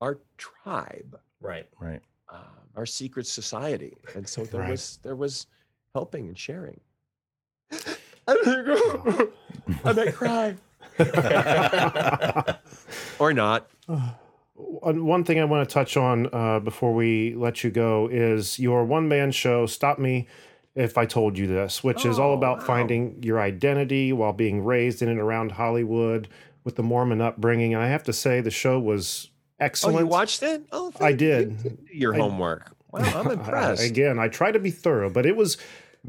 [0.00, 1.66] our tribe, Right.
[1.78, 2.00] Right.
[2.28, 2.40] um,
[2.76, 4.70] our secret society, and so there Right.
[4.70, 5.46] was there was
[5.94, 6.80] helping and sharing.
[8.26, 10.56] I might cry
[13.18, 13.68] or not.
[14.54, 18.58] One one thing I want to touch on uh, before we let you go is
[18.58, 20.26] your one man show, Stop Me
[20.74, 22.64] If I Told You This, which is all Oh, about wow.
[22.64, 26.28] finding your identity while being raised in and around Hollywood
[26.64, 27.74] with the Mormon upbringing.
[27.74, 29.96] And I have to say, the show was excellent.
[29.96, 30.64] Oh, you watched it?
[30.72, 31.28] Oh, I thank you.
[31.28, 31.78] You did.
[31.92, 32.70] your I- homework.
[32.92, 33.82] Wow, I'm I- impressed.
[33.84, 35.56] again, I try to be thorough, but it was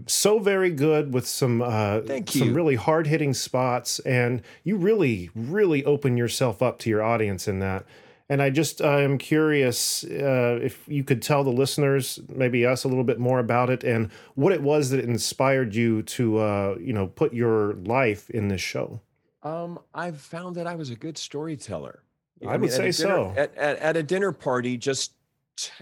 [0.07, 5.29] so very good with some uh, Thank some really hard hitting spots, and you really,
[5.33, 7.85] really open yourself up to your audience in that.
[8.27, 12.83] And I just uh, am curious uh, if you could tell the listeners, maybe us,
[12.83, 16.75] a little bit more about it and what it was that inspired you to, uh,
[16.79, 18.99] you know, put your life in this show.
[19.45, 22.01] Um, I've found that I was a good storyteller.
[22.45, 23.33] I would at a say dinner- so.
[23.37, 25.13] At, at, at a dinner party, just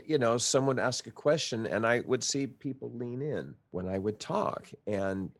[0.05, 3.97] you know, someone ask a question, and I would see people lean in when I
[3.97, 5.31] would talk, and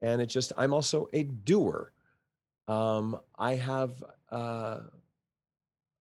[0.00, 1.92] and it just I'm also a doer.
[2.68, 4.78] Um, I have uh,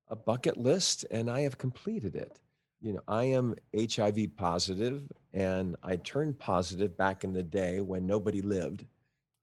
[0.08, 2.40] a bucket list, and I have completed it.
[2.82, 8.06] You know, I am HIV positive, and I turned positive back in the day when
[8.06, 8.86] nobody lived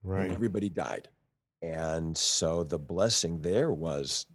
[0.04, 0.30] Right.
[0.30, 1.08] everybody died.
[1.62, 4.26] And so the blessing there was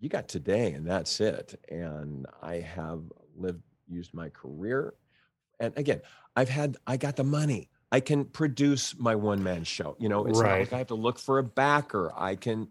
[0.00, 1.60] you got today and that's it.
[1.68, 3.02] And I have
[3.36, 4.94] lived, used my career.
[5.60, 6.00] And again,
[6.34, 7.68] I've had, I got the money.
[7.92, 9.96] I can produce my one man show.
[9.98, 12.12] You know, it's not like I have to look for a backer.
[12.16, 12.68] I can,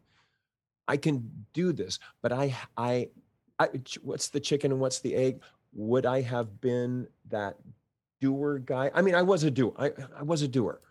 [0.87, 1.99] I can do this.
[2.21, 3.09] But I, I,
[3.59, 3.69] I,
[4.01, 5.41] what's the chicken and what's the egg?
[5.73, 7.57] Would I have been that
[8.21, 8.89] doer guy?
[8.93, 9.73] I mean, I was a doer.
[9.77, 10.81] I, I was a doer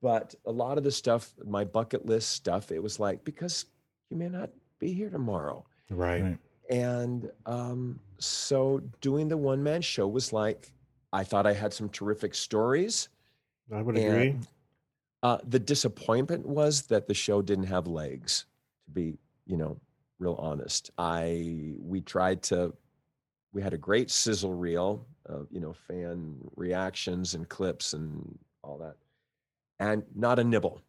[0.00, 3.66] but a lot of the stuff my bucket list stuff it was like because
[4.10, 6.22] you may not be here tomorrow Right.
[6.22, 6.38] Right.
[6.70, 10.72] and um, so doing the one man show was like
[11.12, 13.08] i thought i had some terrific stories
[13.72, 14.38] I would And- agree.
[15.22, 18.44] uh, the disappointment was that the show didn't have legs
[18.84, 19.78] to be you know
[20.18, 20.90] real honest.
[20.98, 22.72] I we tried to
[23.52, 28.76] we had a great sizzle reel of you know fan reactions and clips and all
[28.78, 28.96] that,
[29.82, 30.80] and not a nibble.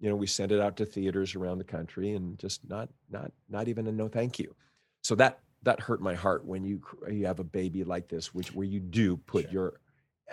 [0.00, 3.32] You know, we sent it out to theaters around the country and just not not
[3.48, 4.54] not even a no thank you.
[5.02, 8.54] So that that hurt my heart when you you have a baby like this, which
[8.54, 9.80] where you do put your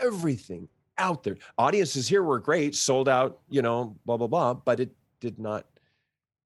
[0.02, 0.68] everything
[0.98, 1.38] out there.
[1.58, 4.92] Audiences here were great, sold out, you know, blah blah blah, but it
[5.22, 5.66] did not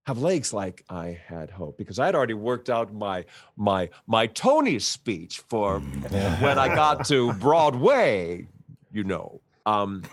[0.05, 4.27] have legs like I had hoped because I had already worked out my my my
[4.27, 5.79] Tony speech for
[6.39, 8.47] when I got to Broadway,
[8.91, 9.39] you know.
[9.65, 10.03] Um,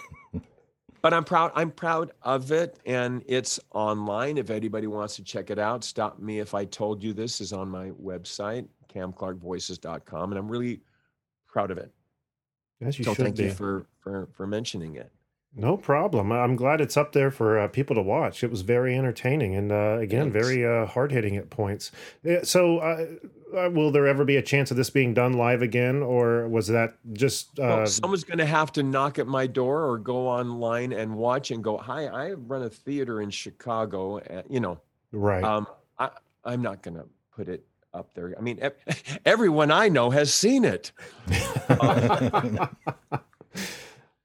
[1.02, 1.52] but I'm proud.
[1.54, 4.38] I'm proud of it, and it's online.
[4.38, 7.52] If anybody wants to check it out, stop me if I told you this is
[7.52, 10.80] on my website, camclarkvoices.com, and I'm really
[11.46, 11.92] proud of it.
[12.80, 13.44] As you so should thank be.
[13.44, 15.12] you for for for mentioning it.
[15.54, 16.30] No problem.
[16.30, 18.44] I'm glad it's up there for uh, people to watch.
[18.44, 20.46] It was very entertaining and uh, again Thanks.
[20.46, 21.90] very uh, hard hitting at points.
[22.24, 22.78] Uh, So,
[23.52, 26.48] uh, uh, will there ever be a chance of this being done live again, or
[26.48, 27.58] was that just?
[27.58, 31.16] Uh, Well, someone's going to have to knock at my door or go online and
[31.16, 34.80] watch and go, "Hi, I run a theater in Chicago." And, you know,
[35.12, 35.44] right.
[35.44, 35.66] um,
[35.98, 36.10] I,
[36.44, 38.34] I'm not going to put it up there.
[38.36, 38.60] I mean,
[39.24, 40.92] everyone I know has seen it.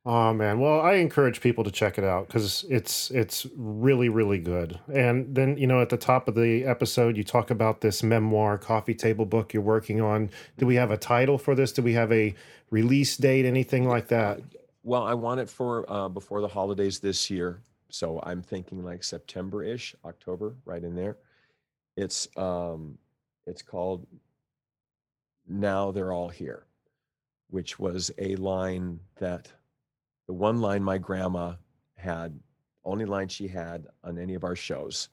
[0.08, 4.38] Oh man, well, I encourage people to check it out because it's it's really really
[4.38, 4.80] good.
[4.94, 8.60] And then you know at the top of the episode, you talk about this memoir
[8.60, 10.30] coffee table book you're working on.
[10.60, 11.72] Do we have a title for this?
[11.72, 12.36] Do we have a
[12.70, 13.46] release date?
[13.46, 14.42] Anything like that?
[14.84, 19.04] Well, I want it for uh, before the holidays this year, so I'm thinking like
[19.04, 21.18] September-ish, October, right in there.
[21.98, 23.00] It's um,
[23.48, 24.06] it's called
[25.48, 26.68] "Now They're All Here,"
[27.50, 29.52] which was a line that
[30.28, 31.54] the one line my grandma
[31.96, 32.40] had,
[32.84, 35.10] only line she had on any of our shows,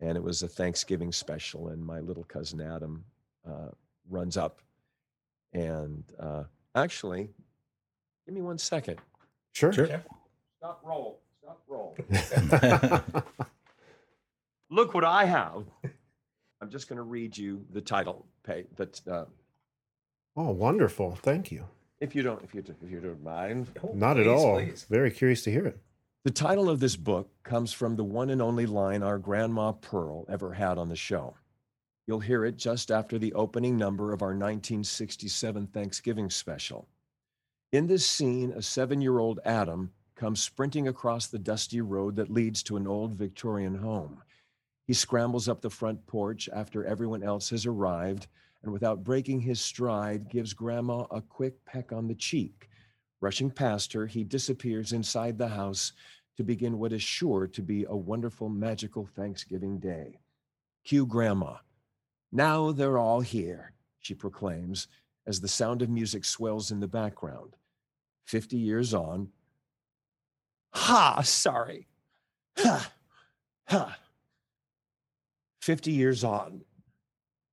[0.00, 3.04] and it was a Thanksgiving special, and my little cousin Adam
[3.48, 3.68] uh,
[4.08, 4.60] runs up,
[5.52, 7.30] and uh, actually,
[8.26, 8.98] give me one second.
[9.52, 9.72] Sure.
[9.72, 10.02] Sure.
[10.58, 11.20] Stop roll.
[11.42, 11.96] Stop roll.
[14.70, 15.64] Look what I have.
[16.60, 18.66] I'm just going to read you the title page.
[18.76, 19.24] That uh,
[20.36, 21.14] Oh, wonderful!
[21.14, 21.66] Thank you.
[22.04, 23.66] If you don't, if you do- if you don't mind.
[23.82, 24.60] Oh, Not at all.
[24.60, 24.84] please.
[24.88, 25.80] Very curious to hear it.
[26.24, 30.24] The title of this book comes from the one and only line our Grandma Pearl
[30.28, 31.34] ever had on the show.
[32.06, 36.86] You'll hear it just after the opening number of our 1967 Thanksgiving special.
[37.72, 42.30] In this scene, a seven year old Adam comes sprinting across the dusty road that
[42.30, 44.22] leads to an old Victorian home.
[44.86, 48.28] He scrambles up the front porch after everyone else has arrived
[48.64, 52.68] and, without breaking his stride, gives Grandma a quick peck on the cheek.
[53.20, 55.92] Rushing past her, he disappears inside the house
[56.36, 60.18] to begin what is sure to be a wonderful, magical Thanksgiving day.
[60.84, 61.56] Cue Grandma.
[62.32, 64.88] Now they're all here, she proclaims
[65.26, 67.56] as the sound of music swells in the background.
[68.26, 69.28] 50 years on.
[70.72, 71.86] Ha, sorry.
[72.58, 72.92] Ha,
[73.68, 73.98] ha.
[75.60, 76.62] 50 years on,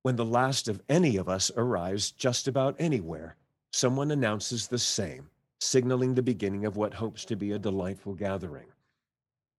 [0.02, 3.36] when the last of any of us arrives just about anywhere,
[3.72, 5.30] someone announces the same,
[5.60, 8.66] signaling the beginning of what hopes to be a delightful gathering.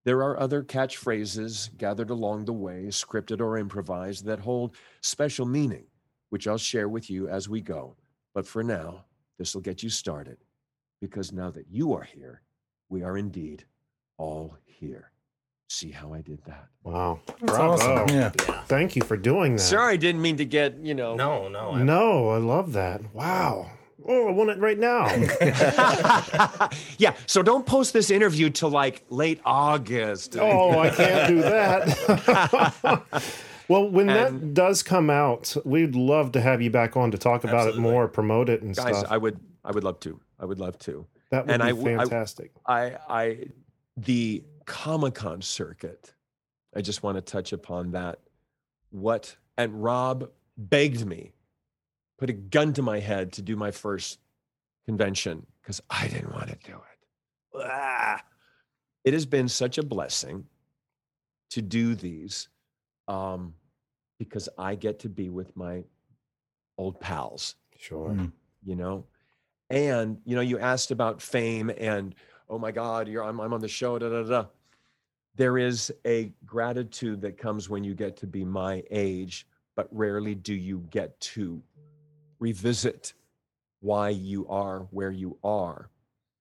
[0.03, 5.85] There are other catchphrases gathered along the way, scripted or improvised, that hold special meaning,
[6.29, 7.95] which I'll share with you as we go.
[8.33, 9.05] But for now,
[9.39, 10.37] this will get you started,
[10.99, 12.41] because now that you are here,
[12.89, 13.63] we are indeed
[14.17, 15.12] all here.
[15.73, 16.67] See how I did that?
[16.83, 17.19] Wow.
[17.25, 17.73] That's Bravo.
[18.03, 18.15] awesome.
[18.15, 18.29] Yeah.
[18.67, 19.61] Thank you for doing that.
[19.63, 21.15] Sorry, I didn't mean to get, you know.
[21.15, 21.71] No, no.
[21.71, 23.01] I- No, I love that.
[23.11, 23.71] Wow.
[24.07, 25.07] Oh, I want it right now.
[26.99, 30.37] yeah, so don't post this interview till like late August.
[30.39, 33.23] oh, I can't do that.
[33.67, 37.43] well, when that does come out, we'd love to have you back on to talk
[37.45, 37.79] about Absolutely.
[37.89, 39.11] it more, promote it and Guys, stuff.
[39.11, 40.19] I would I would love to.
[40.39, 41.07] I would love to.
[41.31, 42.51] that would and be I w- I- fantastic.
[42.67, 43.45] I I
[43.97, 46.13] the Comic Con circuit.
[46.75, 48.19] I just want to touch upon that.
[48.89, 51.33] What and Rob begged me,
[52.17, 54.19] put a gun to my head to do my first
[54.85, 57.65] convention because I didn't want to do it.
[57.65, 58.21] Ah.
[59.03, 60.45] It has been such a blessing
[61.51, 62.49] to do these
[63.07, 63.53] um,
[64.17, 65.83] because I get to be with my
[66.77, 68.09] old pals sure.
[68.09, 68.31] Mm.
[68.63, 69.05] you know
[69.69, 72.15] and you know you asked about fame and
[72.53, 74.45] oh my god you're i'm, I'm on the show da, da, da.
[75.35, 80.35] there is a gratitude that comes when you get to be my age but rarely
[80.35, 81.61] do you get to
[82.39, 83.13] revisit
[83.79, 85.89] why you are where you are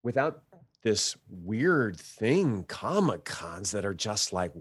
[0.02, 0.42] without
[0.82, 4.52] this weird thing comic cons that are just like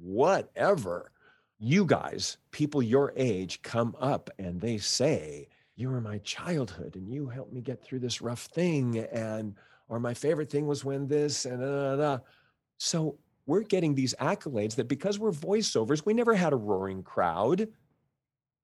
[0.00, 1.10] whatever
[1.58, 7.08] you guys, people your age, come up and they say, You were my childhood and
[7.08, 8.98] you helped me get through this rough thing.
[8.98, 9.54] And,
[9.94, 12.18] or my favorite thing was when this and da, da, da.
[12.78, 17.68] So we're getting these accolades that because we're voiceovers, we never had a roaring crowd.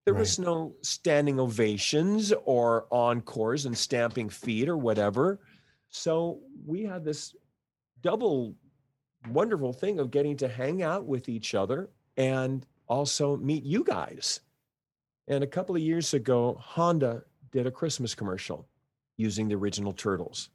[0.06, 5.40] There was no standing ovations or encores and stamping feet or whatever.
[5.90, 7.34] So we had this
[8.00, 8.56] double
[9.28, 14.40] wonderful thing of getting to hang out with each other and also meet you guys.
[15.28, 17.22] And a couple of years ago, Honda
[17.52, 18.66] did a Christmas commercial
[19.16, 20.48] using the original Turtles.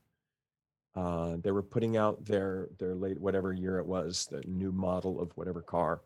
[0.95, 5.19] Uh, they were putting out their their late whatever year it was, the new model
[5.21, 6.01] of whatever car,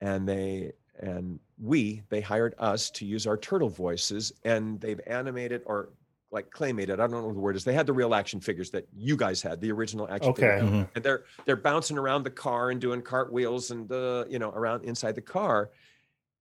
[0.00, 5.62] and they and we they hired us to use our turtle voices, and they've animated
[5.66, 5.90] or
[6.30, 6.94] like claymated.
[6.94, 7.64] I don't know what the word is.
[7.64, 10.42] They had the real action figures that you guys had, the original action Okay.
[10.42, 10.90] figures Mhm.
[10.94, 14.84] and they're they're bouncing around the car and doing cartwheels and uh, you know around
[14.84, 15.70] inside the car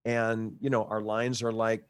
[0.05, 1.85] and you know our lines are like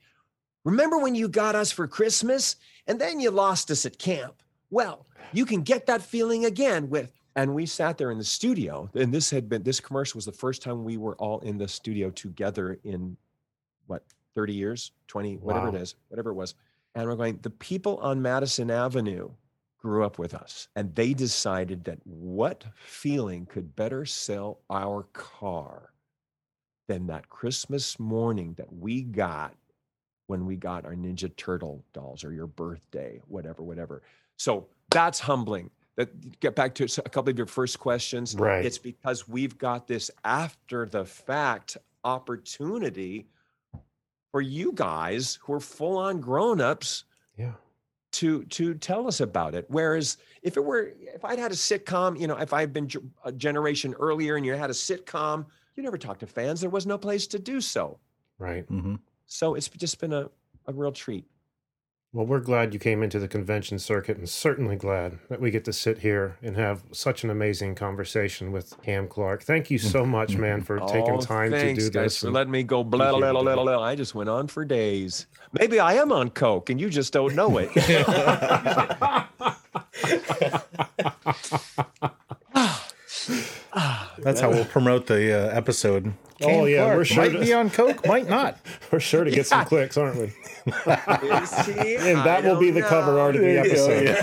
[0.65, 2.57] remember when you got us for christmas
[2.87, 4.42] and then you lost us at camp
[4.73, 8.89] well you can get that feeling again with and we sat there in the studio
[8.95, 11.67] and this had been this commercial was the first time we were all in the
[11.67, 13.15] studio together in
[13.87, 14.03] what
[14.35, 15.79] 30 years 20 whatever it Wow.
[15.79, 16.55] is whatever it was
[16.95, 19.29] and we're going the people on madison avenue
[19.77, 25.91] grew up with us and they decided that what feeling could better sell our car
[26.87, 29.53] than that Christmas morning that we got
[30.27, 34.01] when we got our Ninja Turtle dolls or your birthday, whatever, whatever.
[34.43, 35.69] So that's humbling.
[35.95, 38.35] That get back to a couple of your first questions.
[38.35, 38.65] Right.
[38.65, 43.27] It's because we've got this after the fact opportunity
[44.31, 47.05] for you guys who are full on grown-ups
[47.37, 47.53] Yeah.
[48.13, 49.65] to to tell us about it.
[49.69, 52.89] Whereas if it were if I'd had a sitcom, you know, if I'd been
[53.23, 56.59] a generation earlier and you had a sitcom, you never talked to fans.
[56.59, 57.97] There was no place to do so.
[58.39, 58.65] Right.
[58.65, 60.29] hmm So it's just been a,
[60.67, 61.25] a real treat.
[62.15, 65.65] Well, we're glad you came into the convention circuit and certainly glad that we get
[65.65, 69.41] to sit here and have such an amazing conversation with Cam Clarke.
[69.41, 72.19] Thank you so much, man, for oh, taking Oh, time thanks, to do guys, this.
[72.19, 73.81] for and- letting me go blah, blah, blah, blah, blah, blah.
[73.83, 75.25] I just went on for days.
[75.59, 77.71] Maybe I am on coke and you just don't know it.
[84.19, 86.13] That's how we'll promote the uh, episode.
[86.41, 88.57] Oh, yeah, Clarke we're sure might to- be on coke, might not.
[88.91, 90.23] We're sure to get some clicks, aren't we?
[90.25, 91.95] Is he?
[91.95, 94.17] And I that will be don't the cover art of the episode.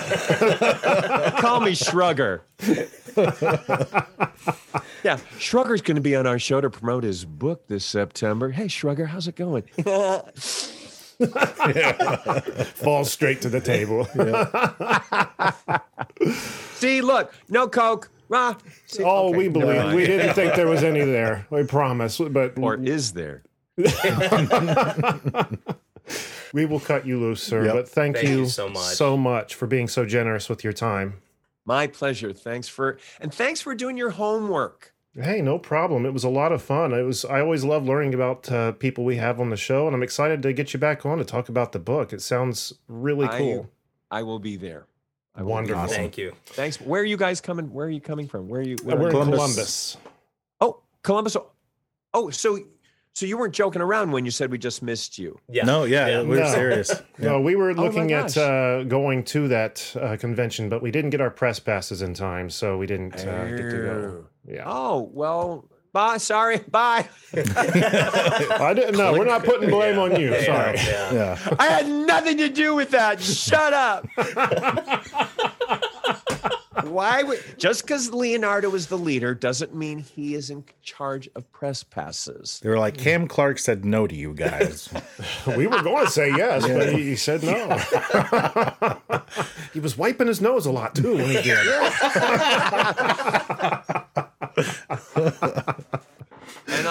[1.38, 2.40] Call me Shrugger.
[5.02, 8.50] yeah, Shrugger's going to be on our show to promote his book this September.
[8.50, 9.62] Hey, Shrugger, how's it going?
[12.74, 14.04] Falls straight to the table.
[16.74, 18.10] See, look, no coke.
[18.32, 18.56] Ah,
[18.86, 19.92] see, Oh, okay, we believe.
[19.92, 21.46] We didn't think there was any there.
[21.50, 22.18] We promise.
[22.18, 23.42] But Or is there?
[26.52, 27.64] we will cut you loose, sir.
[27.64, 27.74] Yep.
[27.74, 28.82] But thank, Thank you, you so much.
[28.94, 31.20] so much for being so generous with your time.
[31.64, 32.32] My pleasure.
[32.32, 34.94] Thanks for and thanks for doing your homework.
[35.14, 36.06] Hey, no problem.
[36.06, 36.92] It was a lot of fun.
[36.92, 37.24] It was.
[37.24, 40.40] I always love learning about uh, people we have on the show, and I'm excited
[40.42, 42.12] to get you back on to talk about the book.
[42.12, 43.70] It sounds really I- cool.
[44.12, 44.86] I will be there.
[45.34, 45.86] I will Wonderful.
[45.86, 45.96] there.
[45.96, 46.32] Thank you.
[46.46, 46.80] Thanks.
[46.80, 47.72] Where are you guys coming?
[47.72, 48.48] Where are you coming from?
[48.48, 48.76] Where are you?
[48.82, 49.36] Where are We're in you- Columbus.
[49.36, 49.96] Columbus.
[50.60, 51.36] Oh, Columbus.
[52.12, 52.58] Oh, so
[53.12, 55.38] so you weren't joking around when you said we just missed you.
[55.48, 55.64] Yeah.
[55.64, 56.52] No, yeah, we're No.
[56.52, 56.90] serious.
[57.18, 61.10] No, we were my looking at uh, going to that uh, convention, but we didn't
[61.10, 64.24] get our press passes in time, so we didn't uh, get to go.
[64.48, 64.64] Yeah.
[64.66, 65.66] Oh well.
[65.92, 66.18] Bye.
[66.18, 66.58] Sorry.
[66.58, 67.08] Bye.
[67.34, 68.96] I didn't.
[68.96, 69.12] know.
[69.12, 70.30] we're not putting blame on you.
[70.42, 70.76] Sorry.
[70.76, 71.12] Yeah.
[71.12, 71.56] Yeah.
[71.58, 73.20] I had nothing to do with that.
[73.20, 74.06] Shut up.
[76.84, 81.50] Why would just because Leonardo is the leader doesn't mean he is in charge of
[81.52, 82.60] press passes.
[82.62, 84.88] They were like, Cam Clarke said no to you guys.
[85.56, 87.78] We were going to say yes, but he, he said no.
[89.72, 91.58] he was wiping his nose a lot too when he did.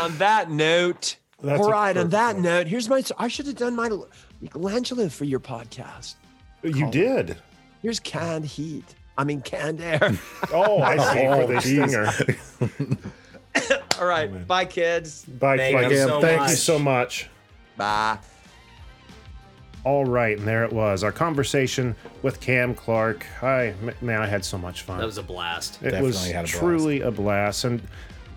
[0.10, 1.98] And on that note, That's all a right.
[1.98, 2.41] On that note.
[2.41, 3.03] note, here's my.
[3.18, 3.90] I should have done my
[4.41, 6.15] Michelangelo for your podcast.
[6.64, 7.38] You did.
[7.81, 8.95] Here's canned heat.
[9.18, 10.18] I mean canned air.
[10.53, 11.27] Oh, I see.
[11.27, 12.81] Oh, for the oh, geez.
[12.81, 12.98] stinger.
[13.99, 14.48] all right.
[14.48, 15.26] Bye, kids.
[15.26, 16.57] Bye, Thank bye, you so Thank you much.
[16.57, 17.30] so much.
[17.77, 18.18] Bye.
[19.86, 21.06] All right, and there it was.
[21.06, 23.26] Our conversation with Cam Clarke.
[23.41, 24.98] I man, I had so much fun.
[24.99, 25.76] That was a blast.
[25.81, 26.53] It Definitely was had a blast.
[26.60, 27.64] truly a blast.
[27.64, 27.81] And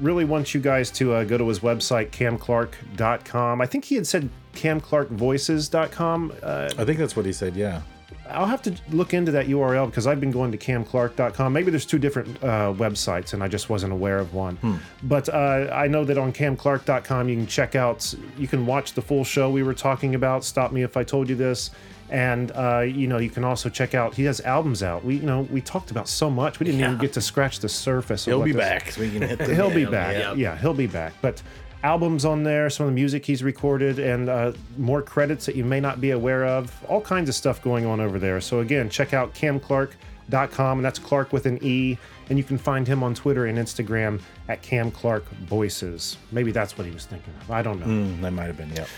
[0.01, 3.61] really want you guys to uh, go to his website, camclarke.com.
[3.61, 6.33] I think he had said camclarkvoices.com.
[6.43, 7.57] Uh, I think that's what he said.
[7.57, 7.83] Yeah.
[8.29, 11.53] I'll have to look into that URL because I've been going to camclarke.com.
[11.53, 14.81] Maybe there's two different uh, websites and I just wasn't aware of one.
[15.03, 19.03] But uh, I know that on camclark.com you can check out, you can watch the
[19.03, 20.45] full show we were talking about.
[20.45, 21.71] Stop me if I told you this.
[22.13, 24.15] And uh, you know you can also check out.
[24.15, 25.03] He has albums out.
[25.03, 26.61] We you know we talked about so much.
[26.61, 28.27] We didn't even get to scratch the surface.
[28.27, 28.91] He'll be this- back.
[28.91, 30.17] So we can hit the He'll be back.
[30.17, 30.35] Yeah.
[30.35, 30.59] Yeah.
[30.59, 31.15] he'll be back.
[31.23, 31.43] But
[31.83, 35.65] albums on there, some of the music he's recorded, and uh, more credits that you
[35.65, 36.71] may not be aware of.
[36.87, 38.43] All kinds of stuff going on over there.
[38.43, 41.97] So again, check out camclarke.com, and that's Clark with an E.
[42.29, 46.19] And you can find him on Twitter and Instagram at Cam Clarke Voices.
[46.31, 47.51] Maybe that's what he was thinking of.
[47.51, 47.87] I don't know.
[47.87, 48.71] Mm, that might have been.
[48.71, 48.89] Yep.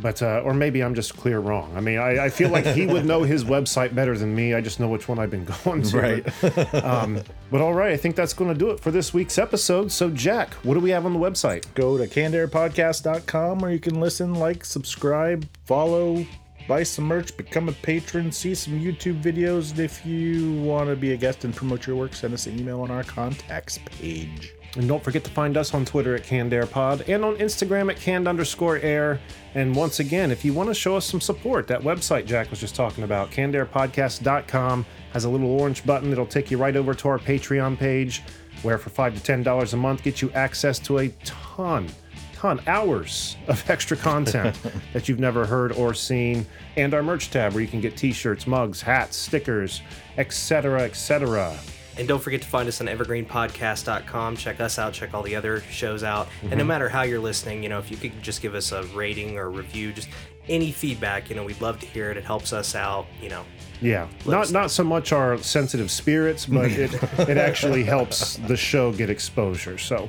[0.00, 1.72] But uh, or maybe I'm just clear wrong.
[1.76, 4.54] I mean, I, I feel like he would know his website better than me.
[4.54, 6.00] I just know which one I've been going to.
[6.00, 6.74] Right.
[6.74, 9.92] um, but all right, I think that's going to do it for this week's episode.
[9.92, 11.72] So, Jack, what do we have on the website?
[11.74, 16.26] Go to cannedairpodcast.com where you can listen, like, subscribe, follow,
[16.66, 19.70] buy some merch, become a patron, see some YouTube videos.
[19.70, 22.58] And if you want to be a guest and promote your work, send us an
[22.58, 24.53] email on our contacts page.
[24.76, 27.90] And don't forget to find us on Twitter at Canned Air Pod and on Instagram
[27.90, 29.20] at canned underscore air.
[29.54, 32.58] And once again, if you want to show us some support, that website Jack was
[32.58, 37.08] just talking about, cannedairpodcast.com, has a little orange button that'll take you right over to
[37.08, 38.22] our Patreon page,
[38.62, 41.88] where for five to ten dollars a month gets you access to a ton,
[42.32, 44.58] ton, hours of extra content
[44.92, 46.44] that you've never heard or seen,
[46.76, 49.82] and our merch tab where you can get t-shirts, mugs, hats, stickers,
[50.18, 51.56] etc., etc.
[51.96, 54.36] And don't forget to find us on evergreenpodcast.com.
[54.36, 56.26] Check us out, check all the other shows out.
[56.42, 56.58] And Mm-hmm.
[56.58, 59.38] no matter how you're listening, you know, if you could just give us a rating
[59.38, 60.08] or review, just
[60.48, 62.16] any feedback, you know, we'd love to hear it.
[62.16, 63.44] It helps us out, you know.
[63.80, 66.92] Yeah, Let not not so much our sensitive spirits, but it
[67.28, 69.78] it actually helps the show get exposure.
[69.78, 70.08] So,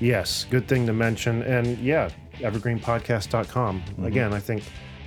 [0.00, 1.42] yes, good thing to mention.
[1.42, 3.82] And yeah, evergreenpodcast.com.
[4.04, 4.62] Again, I think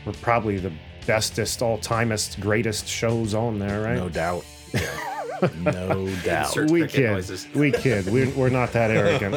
[0.06, 0.72] we're probably the
[1.06, 3.96] bestest, all timest, greatest shows on there, right?
[3.98, 4.46] No doubt.
[5.56, 6.56] no doubt.
[6.70, 8.06] We cricket kid, we kid.
[8.08, 9.34] We're, we're not that arrogant.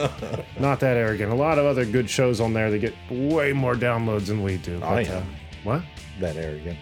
[0.60, 1.32] not that arrogant.
[1.32, 4.56] A lot of other good shows on there that get way more downloads than we
[4.58, 4.82] do.
[4.82, 5.22] I but, uh,
[5.64, 5.82] what?
[6.20, 6.78] That arrogant.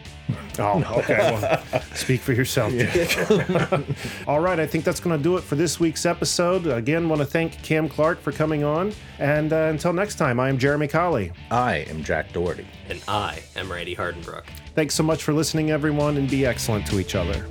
[0.58, 1.18] Oh, okay.
[1.18, 2.72] Well, speak for yourself.
[2.72, 3.80] Jack.
[4.26, 6.66] All right, I think that's going to do it for this week's episode.
[6.66, 8.92] Again, want to thank Cam Clarke for coming on.
[9.18, 11.32] And uh, until next time, I am Jeremy Colley.
[11.50, 12.66] I am Jack Doherty.
[12.88, 14.44] And I am Randy Hardenbrook.
[14.74, 17.46] Thanks so much for listening, everyone, and be excellent to each other.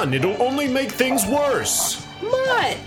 [0.00, 2.06] Don't it'll only make things worse.
[2.22, 2.30] no.
[2.30, 2.78] Mutt.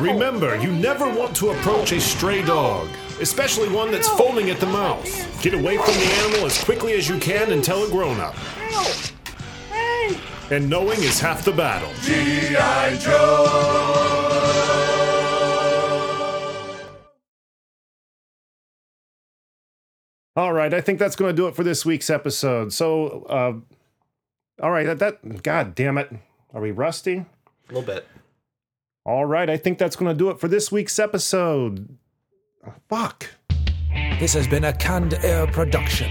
[0.00, 2.88] Remember, you never want to approach a stray dog,
[3.20, 5.42] especially one that's foaming at the mouth.
[5.42, 8.34] Get away from the animal as quickly as you can and tell a grown up.
[10.50, 11.90] And knowing is half the battle.
[12.00, 12.96] G.I.
[12.96, 14.30] Joe!
[20.36, 22.72] All right, I think that's going to do it for this week's episode.
[22.72, 23.52] So, uh,
[24.62, 26.10] all right, that, that, God damn it.
[26.52, 27.16] Are we rusty?
[27.16, 27.26] A
[27.68, 28.06] little bit.
[29.04, 31.96] All right, I think that's going to do it for this week's episode.
[32.88, 33.30] Fuck.
[34.18, 36.10] This has been a Canned Air production.